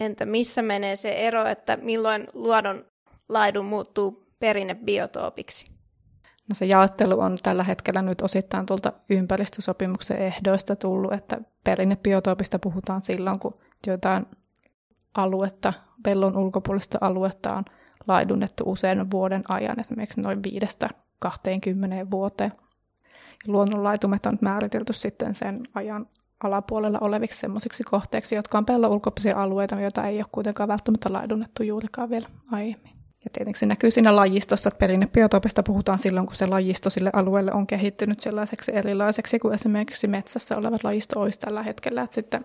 Entä 0.00 0.26
missä 0.26 0.62
menee 0.62 0.96
se 0.96 1.12
ero, 1.12 1.46
että 1.46 1.76
milloin 1.76 2.26
luodon 2.32 2.84
laidun 3.28 3.64
muuttuu 3.64 4.26
perinnebiotoopiksi? 4.38 5.76
No 6.48 6.54
se 6.54 6.66
jaottelu 6.66 7.20
on 7.20 7.38
tällä 7.42 7.64
hetkellä 7.64 8.02
nyt 8.02 8.20
osittain 8.20 8.66
tuolta 8.66 8.92
ympäristösopimuksen 9.10 10.18
ehdoista 10.18 10.76
tullut, 10.76 11.12
että 11.12 11.40
perinnebiotoopista 11.64 12.58
puhutaan 12.58 13.00
silloin, 13.00 13.38
kun 13.38 13.54
jotain 13.86 14.26
aluetta, 15.14 15.72
pellon 16.02 16.36
ulkopuolista 16.36 16.98
aluetta 17.00 17.54
on 17.54 17.64
laidunnettu 18.06 18.64
usein 18.66 19.10
vuoden 19.10 19.42
ajan, 19.48 19.80
esimerkiksi 19.80 20.20
noin 20.20 20.42
viidestä 20.42 20.88
20 21.18 22.10
vuoteen. 22.10 22.52
Luonnonlaitumet 23.46 24.26
on 24.26 24.38
määritelty 24.40 24.92
sitten 24.92 25.34
sen 25.34 25.68
ajan 25.74 26.06
alapuolella 26.44 26.98
oleviksi 27.00 27.40
semmoisiksi 27.40 27.84
kohteiksi, 27.84 28.34
jotka 28.34 28.58
on 28.58 28.66
pellon 28.66 28.90
ulkopuolisia 28.90 29.42
alueita, 29.42 29.80
joita 29.80 30.04
ei 30.04 30.18
ole 30.18 30.26
kuitenkaan 30.32 30.68
välttämättä 30.68 31.12
laidunnettu 31.12 31.62
juurikaan 31.62 32.10
vielä 32.10 32.28
aiemmin. 32.52 32.96
Ja 33.24 33.30
tietenkin 33.32 33.60
se 33.60 33.66
näkyy 33.66 33.90
siinä 33.90 34.16
lajistossa, 34.16 34.68
että 34.68 34.78
perinnebiotoopista 34.78 35.62
puhutaan 35.62 35.98
silloin, 35.98 36.26
kun 36.26 36.36
se 36.36 36.46
lajisto 36.46 36.90
sille 36.90 37.10
alueelle 37.12 37.52
on 37.52 37.66
kehittynyt 37.66 38.20
sellaiseksi 38.20 38.76
erilaiseksi 38.76 39.38
kuin 39.38 39.54
esimerkiksi 39.54 40.06
metsässä 40.06 40.56
olevat 40.56 40.84
lajisto 40.84 41.20
olisi 41.20 41.38
tällä 41.38 41.62
hetkellä. 41.62 42.02
Että 42.02 42.14
sitten 42.14 42.44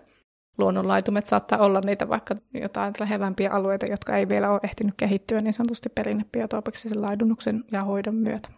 luonnonlaitumet 0.58 1.26
saattaa 1.26 1.58
olla 1.58 1.80
niitä 1.80 2.08
vaikka 2.08 2.36
jotain 2.54 2.94
lähevämpiä 3.00 3.50
alueita, 3.52 3.86
jotka 3.86 4.16
ei 4.16 4.28
vielä 4.28 4.50
ole 4.50 4.60
ehtinyt 4.62 4.94
kehittyä 4.96 5.38
niin 5.38 5.54
sanotusti 5.54 5.88
perinnebiotoopiksi 5.88 6.88
sen 6.88 7.02
laidunnuksen 7.02 7.64
ja 7.72 7.84
hoidon 7.84 8.14
myötä. 8.14 8.48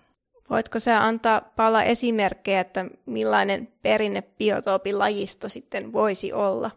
Voitko 0.51 0.79
sä 0.79 1.05
antaa 1.05 1.41
Paula 1.41 1.83
esimerkkejä, 1.83 2.61
että 2.61 2.85
millainen 3.07 3.69
perinnebiotoopilajisto 3.83 4.99
lajisto 4.99 5.49
sitten 5.49 5.93
voisi 5.93 6.33
olla? 6.33 6.71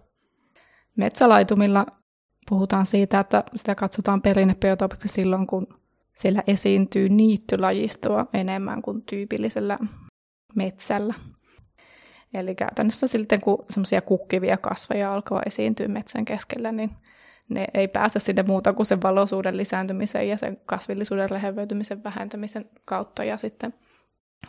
Metsälaitumilla 0.96 1.86
puhutaan 2.50 2.86
siitä, 2.86 3.20
että 3.20 3.44
sitä 3.56 3.76
katsotaan 3.76 4.22
perinnebiotoopiksi 4.22 5.08
silloin, 5.08 5.48
kun 5.48 5.68
siellä 6.16 6.44
esiintyy 6.48 7.10
niittylajistoa 7.10 8.26
enemmän 8.34 8.82
kuin 8.82 9.02
tyypillisellä 9.02 9.80
metsällä. 10.56 11.14
Eli 12.34 12.56
käytännössä 12.56 13.08
sitten, 13.08 13.42
kun 13.42 13.66
semmoisia 13.70 14.02
kukkivia 14.02 14.58
kasveja 14.58 15.14
alkaa 15.14 15.42
esiintyä 15.46 15.88
metsän 15.88 16.26
keskellä, 16.26 16.72
niin 16.72 16.92
ne 17.50 17.68
ei 17.74 17.88
pääse 17.88 18.20
sinne 18.20 18.44
muuta 18.44 18.74
kuin 18.74 18.86
sen 18.86 19.02
valoisuuden 19.02 19.58
lisääntymisen 19.58 20.30
ja 20.30 20.38
sen 20.38 20.58
kasvillisuuden 20.66 21.30
rehevöitymisen 21.30 22.04
vähentämisen 22.04 22.70
kautta 22.86 23.24
ja 23.24 23.38
sitten 23.38 23.74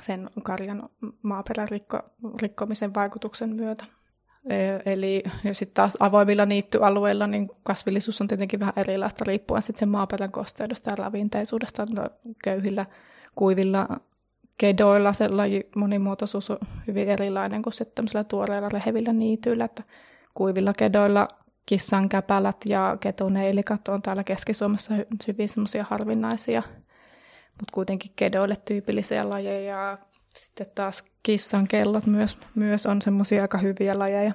sen 0.03 0.31
karjan 0.43 0.89
maaperän 1.23 1.69
rikko, 1.69 2.01
rikkomisen 2.43 2.95
vaikutuksen 2.95 3.57
myötä. 3.57 3.85
Eli 4.87 5.23
sitten 5.53 5.75
taas 5.75 5.97
avoimilla 6.01 6.47
niittyalueilla 6.47 7.27
niin 7.27 7.49
kasvillisuus 7.63 8.21
on 8.21 8.27
tietenkin 8.27 8.61
vähän 8.61 8.75
erilaista 8.77 9.25
riippuen 9.25 9.63
sitten 9.63 9.79
sen 9.81 9.89
maaperän 9.89 10.33
kosteudesta 10.33 10.91
ja 10.91 10.97
ravinteisuudesta. 10.97 11.87
No, 11.95 12.11
köyhillä, 12.45 12.87
kuivilla 13.35 13.89
kedoilla 14.59 15.13
se 15.13 15.29
laji 15.29 15.69
monimuotoisuus 15.77 16.51
on 16.51 16.59
hyvin 16.87 17.09
erilainen 17.09 17.63
kuin 17.63 17.73
sitten 17.73 18.05
tuoreilla 18.29 18.69
rehevillä 18.69 19.13
niityillä, 19.13 19.65
että 19.65 19.83
kuivilla 20.35 20.73
kedoilla 20.73 21.29
kissankäpälät 21.69 22.57
ja 22.69 22.97
ketoneilikat 23.01 23.89
on 23.89 24.03
täällä 24.03 24.25
Keski-Suomessa 24.25 24.95
hyvin 25.29 25.49
semmoisia 25.49 25.85
harvinaisia, 25.91 26.63
mutta 27.47 27.73
kuitenkin 27.73 28.13
kedoille 28.17 28.55
tyypillisiä 28.65 29.29
lajeja. 29.29 29.99
Sitten 30.35 30.67
taas 30.75 31.05
kissan 31.23 31.69
kellot 31.69 32.07
myös, 32.07 32.39
myös 32.55 32.87
on 32.87 33.03
semmoisia 33.03 33.43
aika 33.43 33.59
hyviä 33.59 33.99
lajeja. 33.99 34.33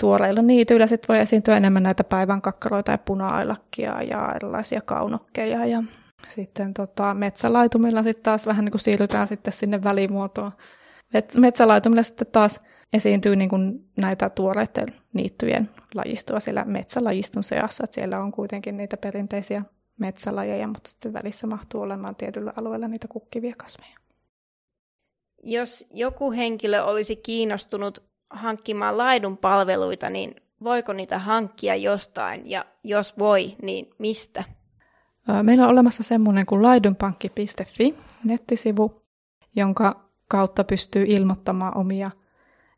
Tuoreilla 0.00 0.42
niityillä 0.42 0.86
sitten 0.86 1.08
voi 1.08 1.18
esiintyä 1.18 1.56
enemmän 1.56 1.82
näitä 1.82 2.04
päivän 2.04 2.42
kakkaroita 2.42 2.90
ja 2.90 2.98
puna-ailakkia 2.98 4.02
ja 4.02 4.32
erilaisia 4.36 4.80
kaunokkeja. 4.80 5.66
Ja 5.66 5.82
sitten 6.28 6.74
tota, 6.74 7.14
metsälaitumilla 7.14 8.02
sitten 8.02 8.22
taas 8.24 8.46
vähän 8.46 8.64
niin 8.64 8.72
kuin 8.72 8.80
siirrytään 8.80 9.28
sitten 9.28 9.52
sinne 9.52 9.82
välimuotoon 9.82 10.52
Metsälaitumilla 11.36 12.02
sitten 12.02 12.26
taas 12.32 12.60
esiintyy 12.92 13.36
niin 13.36 13.50
kuin 13.50 13.90
näitä 13.96 14.30
tuoreiden 14.30 14.86
niittyjen 15.12 15.68
lajistoa 15.94 16.40
siellä 16.40 16.64
metsälajiston 16.64 17.42
seassa, 17.42 17.84
että 17.84 17.94
siellä 17.94 18.20
on 18.20 18.32
kuitenkin 18.32 18.76
niitä 18.76 18.96
perinteisiä 18.96 19.62
metsälajeja, 19.98 20.66
mutta 20.66 20.90
sitten 20.90 21.12
välissä 21.12 21.46
mahtuu 21.46 21.80
olemaan 21.80 22.16
tietyllä 22.16 22.52
alueella 22.56 22.88
niitä 22.88 23.08
kukkivia 23.08 23.54
kasveja. 23.56 23.98
Jos 25.42 25.86
joku 25.90 26.32
henkilö 26.32 26.82
olisi 26.82 27.16
kiinnostunut 27.16 28.02
hankkimaan 28.30 28.98
laidun 28.98 29.36
palveluita, 29.36 30.10
niin 30.10 30.34
voiko 30.64 30.92
niitä 30.92 31.18
hankkia 31.18 31.76
jostain 31.76 32.50
ja 32.50 32.64
jos 32.84 33.18
voi, 33.18 33.56
niin 33.62 33.90
mistä? 33.98 34.44
Meillä 35.42 35.64
on 35.64 35.70
olemassa 35.70 36.02
semmoinen 36.02 36.46
kuin 36.46 36.62
laidunpankki.fi 36.62 37.94
nettisivu, 38.24 38.92
jonka 39.56 40.10
kautta 40.28 40.64
pystyy 40.64 41.04
ilmoittamaan 41.08 41.76
omia 41.76 42.10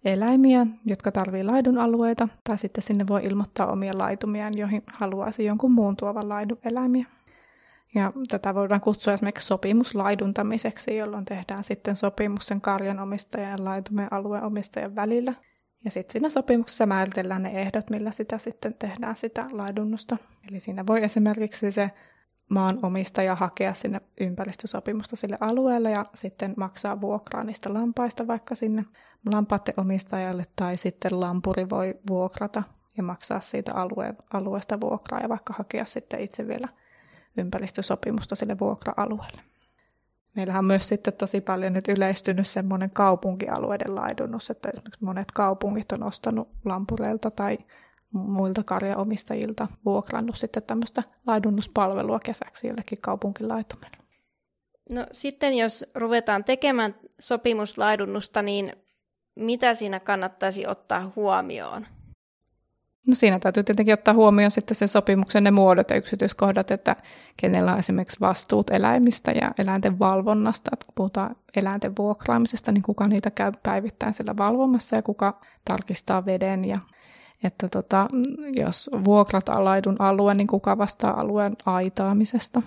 eläimiä, 0.05 0.67
jotka 0.87 1.13
tarvii 1.13 1.45
laidun 1.45 1.79
alueita, 1.79 2.29
tai 2.49 2.59
sitten 2.59 2.83
sinne 2.83 3.07
voi 3.07 3.25
ilmoittaa 3.25 3.67
omia 3.67 3.99
laitumiaan, 3.99 4.59
joihin 4.59 4.83
haluaisi 4.87 5.45
jonkun 5.45 5.73
muun 5.73 5.97
tuovan 5.97 6.29
laidun 6.29 6.59
eläimiä. 6.65 7.07
Ja 7.95 8.13
tätä 8.29 8.55
voidaan 8.55 8.81
kutsua 8.81 9.15
esimerkiksi 9.15 9.47
sopimuslaiduntamiseksi, 9.47 10.97
jolloin 10.97 11.25
tehdään 11.25 11.65
sitten 11.65 11.97
sopimus 11.97 12.47
sen 12.47 12.61
karjan 12.61 13.01
omistajan 13.01 13.51
ja 13.51 13.65
laitumien 13.65 14.13
alueen 14.13 14.45
omistajan 14.45 14.95
välillä. 14.95 15.35
Ja 15.85 15.91
sitten 15.91 16.13
siinä 16.13 16.29
sopimuksessa 16.29 16.87
määritellään 16.87 17.43
ne 17.43 17.51
ehdot, 17.51 17.91
millä 17.91 18.11
sitä 18.11 18.39
sitten 18.39 18.75
tehdään 18.79 19.17
sitä 19.17 19.47
laidunnusta. 19.53 20.17
Eli 20.51 20.61
siinä 20.61 20.87
voi 20.87 21.05
esimerkiksi 21.05 21.71
se 21.71 21.91
maanomistaja 22.49 23.35
hakea 23.35 23.75
sinne 23.75 24.01
ympäristösopimusta 24.21 25.17
sille 25.17 25.39
alueelle 25.41 25.91
ja 25.91 26.07
sitten 26.15 26.55
maksaa 26.57 27.01
vuokraa 27.01 27.45
niistä 27.45 27.75
lampaista 27.75 28.27
vaikka 28.27 28.55
sinne 28.55 28.85
lampaiden 29.33 29.75
omistajalle 29.77 30.45
tai 30.57 30.77
sitten 30.77 31.21
lampuri 31.21 31.71
voi 31.71 31.95
vuokrata 32.09 32.63
ja 32.97 33.03
maksaa 33.03 33.41
siitä 33.41 33.75
alue, 33.75 34.15
alueesta 34.33 34.81
vuokraa 34.81 35.21
ja 35.21 35.29
vaikka 35.29 35.55
hakea 35.59 35.85
sitten 35.85 36.21
itse 36.21 36.49
vielä 36.49 36.69
ympäristösopimusta 37.37 38.37
sille 38.37 38.59
vuokra-alueelle. 38.59 39.43
Meillähän 40.37 40.59
on 40.59 40.65
myös 40.65 40.89
sitten 40.89 41.13
tosi 41.13 41.41
paljon 41.41 41.73
nyt 41.73 41.89
yleistynyt 41.89 42.47
semmoinen 42.47 42.91
kaupunkialueiden 42.91 43.95
laidunnus, 43.95 44.51
että 44.51 44.73
monet 45.01 45.33
kaupungit 45.33 45.93
on 45.93 46.03
ostanut 46.03 46.49
lampureilta 46.65 47.31
tai 47.31 47.59
muilta 48.13 48.63
karjaomistajilta 48.63 49.69
vuokrannut 49.85 50.37
sitten 50.37 50.63
tämmöistä 50.63 51.03
laidunnuspalvelua 51.27 52.21
kesäksi 52.21 52.67
jollekin 52.67 53.01
kaupunkilaitumelle. 53.01 53.97
No 54.91 55.07
sitten 55.13 55.57
jos 55.57 55.85
ruvetaan 55.95 56.45
tekemään 56.45 56.95
sopimuslaidunnusta, 57.21 58.43
niin 58.43 58.73
mitä 59.37 59.75
siinä 59.75 60.01
kannattaisi 60.01 60.67
ottaa 60.67 61.13
huomioon? 61.17 61.87
No 63.07 63.15
siinä 63.15 63.39
täytyy 63.39 63.65
tietenkin 63.65 63.95
ottaa 63.95 64.15
huomioon 64.15 64.51
sitten 64.51 64.75
sen 64.75 64.89
sopimuksen 64.89 65.45
ne 65.45 65.51
muodot 65.51 65.91
ja 65.91 65.97
yksityiskohdat, 65.97 66.71
että 66.71 66.97
kenellä 67.37 67.73
on 67.73 67.79
esimerkiksi 67.79 68.21
vastuut 68.21 68.71
eläimistä 68.71 69.31
ja 69.31 69.53
eläinten 69.59 69.99
valvonnasta. 69.99 70.71
Että 70.73 70.87
kun 70.87 70.95
puhutaan 70.95 71.37
eläinten 71.57 71.93
vuokraamisesta, 71.99 72.73
niin 72.73 72.83
kuka 72.83 73.09
niitä 73.09 73.31
käy 73.31 73.53
päivittäin 73.63 74.15
siellä 74.15 74.37
valvomassa 74.37 74.97
ja 74.97 75.03
kuka 75.03 75.41
tarkistaa 75.65 76.27
veden 76.27 76.65
ja 76.65 76.79
että 77.45 77.69
tota, 77.69 78.09
jos 78.57 78.91
vuokrat 79.05 79.49
alaidun 79.49 79.97
alue, 79.99 80.35
niin 80.35 80.47
kuka 80.47 80.79
vastaa 80.79 81.21
alueen 81.21 81.57
aitaamisesta. 81.67 82.63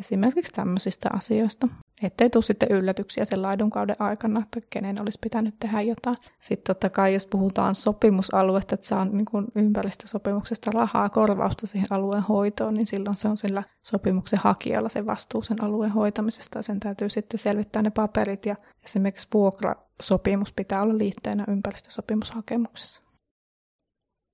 Esimerkiksi 0.00 0.52
tämmöisistä 0.52 1.08
asioista. 1.12 1.66
Ettei 2.02 2.30
tule 2.30 2.42
sitten 2.42 2.68
yllätyksiä 2.70 3.24
sen 3.24 3.42
laidunkauden 3.42 3.96
aikana, 3.98 4.40
että 4.40 4.60
kenen 4.70 5.02
olisi 5.02 5.18
pitänyt 5.20 5.54
tehdä 5.60 5.80
jotain. 5.80 6.16
Sitten 6.40 6.74
totta 6.74 6.90
kai, 6.90 7.14
jos 7.14 7.26
puhutaan 7.26 7.74
sopimusalueesta, 7.74 8.74
että 8.74 8.86
saa 8.86 9.04
niin 9.04 9.26
ympäristösopimuksesta 9.54 10.70
rahaa 10.70 11.08
korvausta 11.08 11.66
siihen 11.66 11.86
alueen 11.90 12.22
hoitoon, 12.22 12.74
niin 12.74 12.86
silloin 12.86 13.16
se 13.16 13.28
on 13.28 13.36
sillä 13.36 13.62
sopimuksen 13.82 14.38
hakijalla 14.42 14.88
se 14.88 15.06
vastuu 15.06 15.42
sen 15.42 15.64
alueen 15.64 15.92
hoitamisesta. 15.92 16.58
Ja 16.58 16.62
sen 16.62 16.80
täytyy 16.80 17.08
sitten 17.08 17.38
selvittää 17.38 17.82
ne 17.82 17.90
paperit 17.90 18.46
ja 18.46 18.56
esimerkiksi 18.84 19.28
vuokrasopimus 19.34 20.52
pitää 20.52 20.82
olla 20.82 20.98
liitteenä 20.98 21.44
ympäristösopimushakemuksessa. 21.48 23.10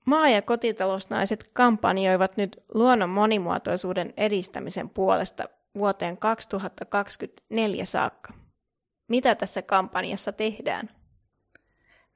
Maa- 0.06 0.28
ja 0.28 0.42
kotitalousnaiset 0.42 1.50
kampanjoivat 1.52 2.36
nyt 2.36 2.64
luonnon 2.74 3.10
monimuotoisuuden 3.10 4.14
edistämisen 4.16 4.90
puolesta 4.90 5.48
vuoteen 5.78 6.16
2024 6.16 7.84
saakka. 7.84 8.32
Mitä 9.08 9.34
tässä 9.34 9.62
kampanjassa 9.62 10.32
tehdään? 10.32 10.90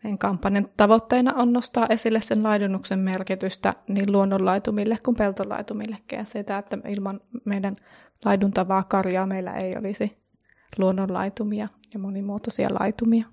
Meidän 0.04 0.18
kampanjan 0.18 0.68
tavoitteena 0.76 1.34
on 1.34 1.52
nostaa 1.52 1.86
esille 1.90 2.20
sen 2.20 2.42
laidunnuksen 2.42 2.98
merkitystä 2.98 3.74
niin 3.88 4.12
luonnonlaitumille 4.12 4.98
kuin 5.04 5.16
peltolaitumillekin 5.16 6.18
ja 6.18 6.24
sitä, 6.24 6.58
että 6.58 6.78
ilman 6.88 7.20
meidän 7.44 7.76
laiduntavaa 8.24 8.82
karjaa 8.82 9.26
meillä 9.26 9.52
ei 9.52 9.76
olisi 9.76 10.18
luonnonlaitumia 10.78 11.68
ja 11.92 11.98
monimuotoisia 11.98 12.68
laitumia. 12.80 13.26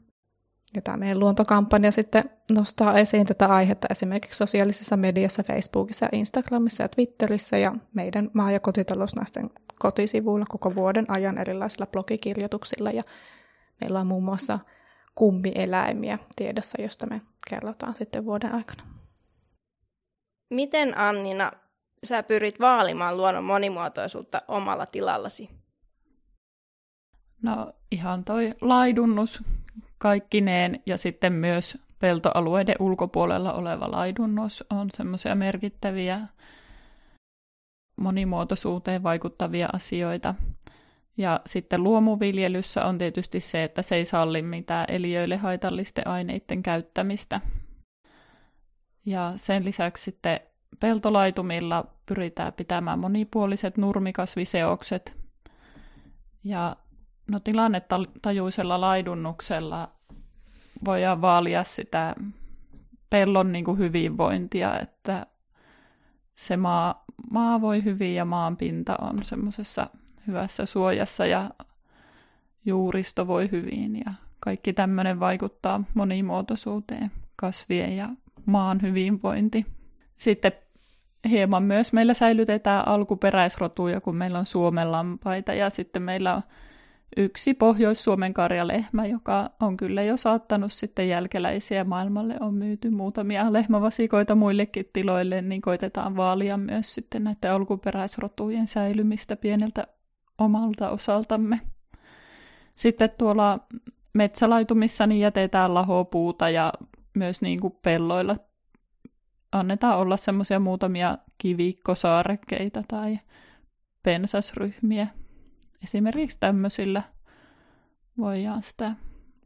Ja 0.76 0.82
tämä 0.82 0.98
meidän 0.98 1.20
luontokampanja 1.20 1.92
sitten 1.92 2.30
nostaa 2.56 2.98
esiin 2.98 3.28
tätä 3.28 3.48
aihetta 3.48 3.88
esimerkiksi 3.92 4.38
sosiaalisessa 4.38 4.98
mediassa, 4.98 5.44
Facebookissa, 5.44 6.10
Instagramissa 6.12 6.84
ja 6.84 6.90
Twitterissä 6.90 7.58
ja 7.58 7.76
meidän 7.94 8.30
maa- 8.34 8.52
ja 8.52 8.60
kotitalousnaisten 8.60 9.50
kotisivuilla 9.80 10.46
koko 10.50 10.76
vuoden 10.76 11.06
ajan 11.12 11.38
erilaisilla 11.38 11.86
blogikirjoituksilla. 11.86 12.92
Ja 12.92 13.04
meillä 13.82 14.00
on 14.00 14.08
muun 14.08 14.24
muassa 14.24 14.60
kummieläimiä 15.16 16.20
tiedossa, 16.36 16.82
josta 16.82 17.08
me 17.08 17.22
kerrotaan 17.50 17.96
sitten 17.96 18.26
vuoden 18.26 18.56
aikana. 18.56 18.84
Miten 20.50 20.98
Annina 20.98 21.52
sä 22.04 22.24
pyrit 22.24 22.60
vaalimaan 22.60 23.18
luonnon 23.18 23.44
monimuotoisuutta 23.44 24.42
omalla 24.48 24.86
tilallasi? 24.86 25.50
No 27.42 27.74
ihan 27.92 28.24
toi 28.24 28.52
laidunnus 28.62 29.44
kaikkineen 29.98 30.80
ja 30.86 30.98
sitten 30.98 31.34
myös 31.34 31.78
peltoalueiden 32.00 32.76
ulkopuolella 32.80 33.54
oleva 33.54 33.92
laidunnus 33.92 34.64
on 34.70 34.90
semmoisia 34.92 35.36
merkittäviä 35.36 36.28
monimuotoisuuteen 37.96 39.04
vaikuttavia 39.04 39.70
asioita. 39.74 40.36
Ja 41.18 41.40
sitten 41.46 41.84
luomuviljelyssä 41.84 42.86
on 42.86 42.98
tietysti 42.98 43.40
se, 43.40 43.64
että 43.64 43.82
se 43.82 43.96
ei 43.96 44.06
salli 44.06 44.42
mitään 44.42 44.86
eliöille 44.88 45.38
haitallisten 45.38 46.08
aineiden 46.08 46.64
käyttämistä. 46.64 47.42
Ja 49.06 49.34
sen 49.38 49.66
lisäksi 49.66 50.04
sitten 50.04 50.40
peltolaitumilla 50.80 51.86
pyritään 52.06 52.54
pitämään 52.54 53.00
monipuoliset 53.00 53.78
nurmikasviseokset. 53.78 55.18
Ja 56.44 56.76
No 57.32 57.40
tilannetajuisella 57.40 58.82
laidunnuksella 58.82 59.90
voidaan 60.86 61.22
vaalia 61.22 61.64
sitä 61.64 62.16
pellon 63.10 63.52
niin 63.52 63.66
kuin 63.66 63.78
hyvinvointia, 63.78 64.80
että 64.80 65.26
se 66.36 66.58
maa, 66.58 67.04
maa 67.32 67.62
voi 67.62 67.84
hyvin 67.84 68.16
ja 68.16 68.26
maan 68.26 68.58
pinta 68.58 68.96
on 69.02 69.24
semmoisessa 69.24 69.90
hyvässä 70.28 70.66
suojassa 70.66 71.26
ja 71.26 71.50
juuristo 72.66 73.28
voi 73.28 73.52
hyvin 73.52 73.96
ja 74.06 74.14
kaikki 74.40 74.74
tämmöinen 74.74 75.20
vaikuttaa 75.20 75.84
monimuotoisuuteen, 75.94 77.12
kasvien 77.36 77.98
ja 77.98 78.10
maan 78.46 78.82
hyvinvointi. 78.82 79.66
Sitten 80.16 80.52
hieman 81.30 81.64
myös 81.64 81.94
meillä 81.94 82.14
säilytetään 82.14 82.88
alkuperäisrotuja, 82.88 84.02
kun 84.02 84.16
meillä 84.16 84.40
on 84.40 84.46
suomenlampaita 84.46 85.54
ja 85.54 85.70
sitten 85.70 86.02
meillä 86.02 86.36
on 86.36 86.42
yksi 87.18 87.54
Pohjois-Suomen 87.54 88.34
karjalehmä, 88.34 89.06
joka 89.06 89.52
on 89.60 89.78
kyllä 89.78 90.04
jo 90.04 90.18
saattanut 90.18 90.74
sitten 90.74 91.10
jälkeläisiä 91.10 91.84
maailmalle, 91.84 92.36
on 92.40 92.54
myyty 92.54 92.90
muutamia 92.90 93.54
lehmävasikoita 93.54 94.36
muillekin 94.36 94.90
tiloille, 94.94 95.42
niin 95.42 95.62
koitetaan 95.62 96.16
vaalia 96.16 96.58
myös 96.58 96.94
sitten 96.94 97.24
näiden 97.24 97.52
alkuperäisrotujen 97.52 98.68
säilymistä 98.68 99.36
pieneltä 99.36 99.88
omalta 100.38 100.90
osaltamme. 100.90 101.60
Sitten 102.76 103.10
tuolla 103.18 103.60
metsälaitumissa 104.14 105.08
niin 105.08 105.22
jätetään 105.22 105.74
lahopuuta 105.74 106.50
ja 106.50 106.74
myös 107.14 107.42
niin 107.42 107.60
kuin 107.60 107.74
pelloilla 107.82 108.36
annetaan 109.52 109.98
olla 109.98 110.18
semmoisia 110.18 110.60
muutamia 110.60 111.18
kivikkosaarekkeita 111.38 112.84
tai 112.88 113.20
pensasryhmiä, 114.04 115.08
esimerkiksi 115.84 116.38
tämmöisillä 116.40 117.04
voidaan 118.18 118.64
sitä 118.64 118.92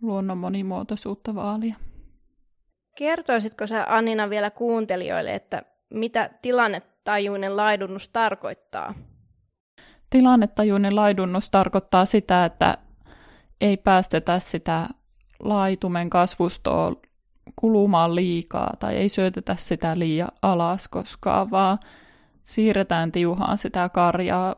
luonnon 0.01 0.37
monimuotoisuutta 0.37 1.35
vaalia. 1.35 1.75
Kertoisitko 2.97 3.67
sä 3.67 3.85
Annina 3.89 4.29
vielä 4.29 4.51
kuuntelijoille, 4.51 5.35
että 5.35 5.63
mitä 5.93 6.29
tilannetajuinen 6.41 7.57
laidunnus 7.57 8.09
tarkoittaa? 8.09 8.93
Tilannetajuinen 10.09 10.95
laidunnus 10.95 11.49
tarkoittaa 11.49 12.05
sitä, 12.05 12.45
että 12.45 12.77
ei 13.61 13.77
päästetä 13.77 14.39
sitä 14.39 14.89
laitumen 15.39 16.09
kasvustoa 16.09 16.95
kulumaan 17.55 18.15
liikaa 18.15 18.73
tai 18.79 18.95
ei 18.95 19.09
syötetä 19.09 19.55
sitä 19.59 19.99
liian 19.99 20.31
alas 20.41 20.87
koskaan, 20.87 21.51
vaan 21.51 21.77
siirretään 22.43 23.11
tiuhaan 23.11 23.57
sitä 23.57 23.89
karjaa 23.89 24.55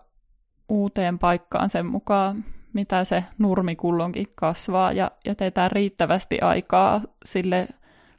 uuteen 0.73 1.19
paikkaan 1.19 1.69
sen 1.69 1.86
mukaan, 1.86 2.45
mitä 2.73 3.03
se 3.03 3.23
nurmi 3.38 3.75
kullonkin 3.75 4.27
kasvaa 4.36 4.91
ja 4.91 5.12
jätetään 5.25 5.71
riittävästi 5.71 6.39
aikaa 6.41 7.01
sille 7.25 7.67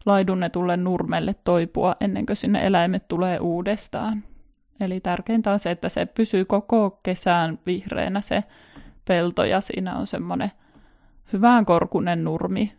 laidunnetulle 0.06 0.76
nurmelle 0.76 1.34
toipua 1.44 1.96
ennen 2.00 2.26
kuin 2.26 2.36
sinne 2.36 2.66
eläimet 2.66 3.08
tulee 3.08 3.38
uudestaan. 3.38 4.24
Eli 4.80 5.00
tärkeintä 5.00 5.52
on 5.52 5.58
se, 5.58 5.70
että 5.70 5.88
se 5.88 6.06
pysyy 6.06 6.44
koko 6.44 7.00
kesään 7.02 7.58
vihreänä 7.66 8.20
se 8.20 8.44
pelto 9.04 9.44
ja 9.44 9.60
siinä 9.60 9.96
on 9.96 10.06
semmoinen 10.06 10.52
hyvän 11.32 11.64
korkunen 11.64 12.24
nurmi, 12.24 12.72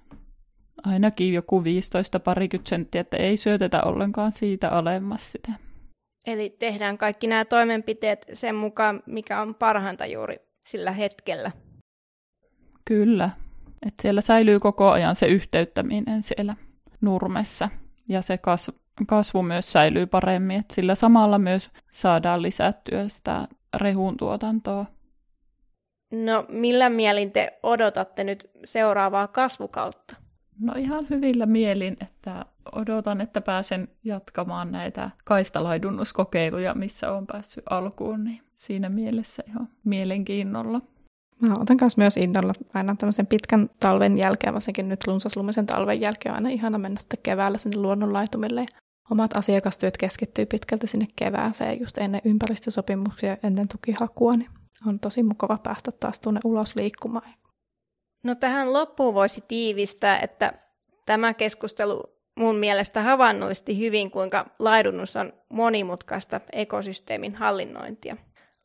ainakin 0.83 1.33
joku 1.33 1.63
15 1.63 2.19
parikymmentä 2.19 2.69
senttiä, 2.69 3.01
että 3.01 3.17
ei 3.17 3.37
syötetä 3.37 3.81
ollenkaan 3.83 4.31
siitä 4.31 4.69
alemmas 4.69 5.31
sitä. 5.31 5.64
Eli 6.25 6.49
tehdään 6.49 6.97
kaikki 6.97 7.27
nämä 7.27 7.45
toimenpiteet 7.45 8.25
sen 8.33 8.55
mukaan, 8.55 9.03
mikä 9.05 9.41
on 9.41 9.55
parhainta 9.55 10.05
juuri 10.05 10.35
sillä 10.67 10.91
hetkellä. 10.91 11.51
Kyllä, 12.85 13.29
että 13.87 14.01
siellä 14.01 14.21
säilyy 14.21 14.59
koko 14.59 14.89
ajan 14.89 15.15
se 15.15 15.27
yhteyttäminen 15.27 16.23
siellä 16.23 16.55
nurmessa 17.01 17.69
ja 18.09 18.21
se 18.21 18.37
kasvu, 18.37 18.73
kasvu 19.07 19.43
myös 19.43 19.71
säilyy 19.71 20.05
paremmin, 20.05 20.59
että 20.59 20.75
sillä 20.75 20.95
samalla 20.95 21.39
myös 21.39 21.69
saadaan 21.91 22.41
lisättyä 22.41 23.09
sitä 23.09 23.47
rehun 23.75 24.17
tuotantoa. 24.17 24.85
No 26.11 26.45
millä 26.49 26.89
mielin 26.89 27.31
te 27.31 27.59
odotatte 27.63 28.23
nyt 28.23 28.49
seuraavaa 28.65 29.27
kasvukautta? 29.27 30.24
No 30.59 30.73
ihan 30.77 31.07
hyvillä 31.09 31.45
mielin, 31.45 31.97
että 32.01 32.45
odotan, 32.71 33.21
että 33.21 33.41
pääsen 33.41 33.87
jatkamaan 34.03 34.71
näitä 34.71 35.09
kaistalaidunuskokeiluja, 35.23 36.73
missä 36.73 37.11
on 37.11 37.27
päässyt 37.27 37.63
alkuun, 37.69 38.23
niin 38.23 38.41
siinä 38.55 38.89
mielessä 38.89 39.43
ihan 39.47 39.67
mielenkiinnolla. 39.83 40.81
Mä 41.41 41.53
otan 41.59 41.77
kanssa 41.77 42.01
myös 42.01 42.17
innolla 42.17 42.53
aina 42.73 42.95
tämmöisen 42.95 43.27
pitkän 43.27 43.69
talven 43.79 44.17
jälkeen, 44.17 44.53
varsinkin 44.53 44.89
nyt 44.89 45.07
lunsaslumisen 45.07 45.65
talven 45.65 46.01
jälkeen, 46.01 46.33
on 46.33 46.35
aina 46.35 46.49
ihana 46.49 46.77
mennä 46.77 46.99
sitten 46.99 47.19
keväällä 47.23 47.57
sinne 47.57 47.77
luonnonlaitumille. 47.77 48.65
Omat 49.11 49.37
asiakastyöt 49.37 49.97
keskittyy 49.97 50.45
pitkälti 50.45 50.87
sinne 50.87 51.07
kevääseen 51.15 51.79
just 51.79 51.97
ennen 51.97 52.21
ympäristösopimuksia, 52.25 53.37
ennen 53.43 53.67
tukihakua, 53.67 54.37
niin 54.37 54.49
on 54.87 54.99
tosi 54.99 55.23
mukava 55.23 55.57
päästä 55.57 55.91
taas 55.91 56.19
tuonne 56.19 56.39
ulos 56.43 56.75
liikkumaan. 56.75 57.33
No 58.25 58.35
tähän 58.35 58.73
loppuun 58.73 59.13
voisi 59.13 59.43
tiivistää, 59.47 60.19
että 60.19 60.53
tämä 61.05 61.33
keskustelu 61.33 62.03
mun 62.35 62.55
mielestä 62.55 63.01
havainnollisti 63.01 63.79
hyvin, 63.79 64.11
kuinka 64.11 64.45
laidunnus 64.59 65.15
on 65.15 65.33
monimutkaista 65.49 66.41
ekosysteemin 66.51 67.35
hallinnointia. 67.35 68.17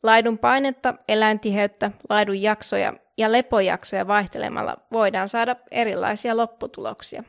Laidun 0.03 0.37
painetta, 0.37 0.93
eläintiheyttä, 1.07 1.91
laidun 2.09 2.41
jaksoja 2.41 2.93
ja 3.17 3.31
lepojaksoja 3.31 4.07
vaihtelemalla 4.07 4.77
voidaan 4.91 5.29
saada 5.29 5.55
erilaisia 5.71 6.37
lopputuloksia. 6.37 7.23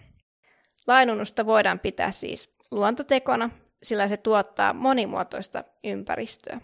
Laidunnusta 0.86 1.46
voidaan 1.46 1.78
pitää 1.78 2.12
siis 2.12 2.56
luontotekona, 2.70 3.50
sillä 3.82 4.08
se 4.08 4.16
tuottaa 4.16 4.72
monimuotoista 4.72 5.64
ympäristöä. 5.84 6.60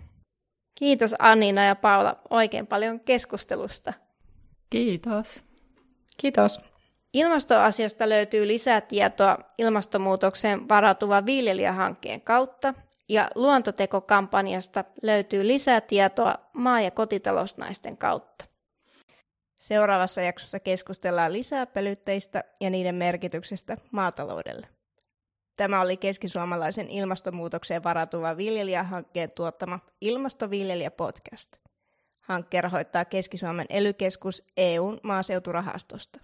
Kiitos 0.79 1.15
Anniina 1.19 1.65
ja 1.65 1.75
Paula 1.75 2.21
oikein 2.31 2.67
paljon 2.67 3.01
keskustelusta. 3.01 3.93
Kiitos. 4.71 5.48
Kiitos. 6.21 6.61
Ilmastoasioista 7.13 8.09
löytyy 8.09 8.49
lisää 8.49 8.81
tietoa 8.81 9.39
ilmastonmuutokseen 9.59 10.69
varautuvan 10.69 11.27
viljelijähankkeen 11.27 12.21
kautta, 12.21 12.75
ja 13.09 13.29
luontotekokampanjasta 13.35 14.85
löytyy 15.03 15.47
lisää 15.47 15.81
tietoa 15.81 16.35
maa- 16.53 16.81
ja 16.81 16.91
kotitalousnaisten 16.91 17.97
kautta. 17.97 18.45
Seuraavassa 19.55 20.23
jaksossa 20.23 20.61
keskustellaan 20.61 21.33
lisää 21.33 21.67
pölytteistä 21.67 22.45
ja 22.61 22.71
niiden 22.71 22.95
merkityksestä 22.95 23.77
maataloudelle. 23.91 24.69
Tämä 25.57 25.81
oli 25.81 25.97
keskisuomalaisen 25.97 26.91
ilmastonmuutokseen 26.91 27.85
varautuva 27.85 28.37
viljelijähankkeen 28.37 29.31
tuottama 29.31 29.81
Ilmastoviljelijä-podcast. 30.01 31.68
Hankkeen 32.29 32.65
rahoittaa 32.65 33.05
Keski-Suomen 33.05 33.67
ely 33.71 33.93
EUn 34.57 35.01
maaseuturahastosta. 35.03 36.21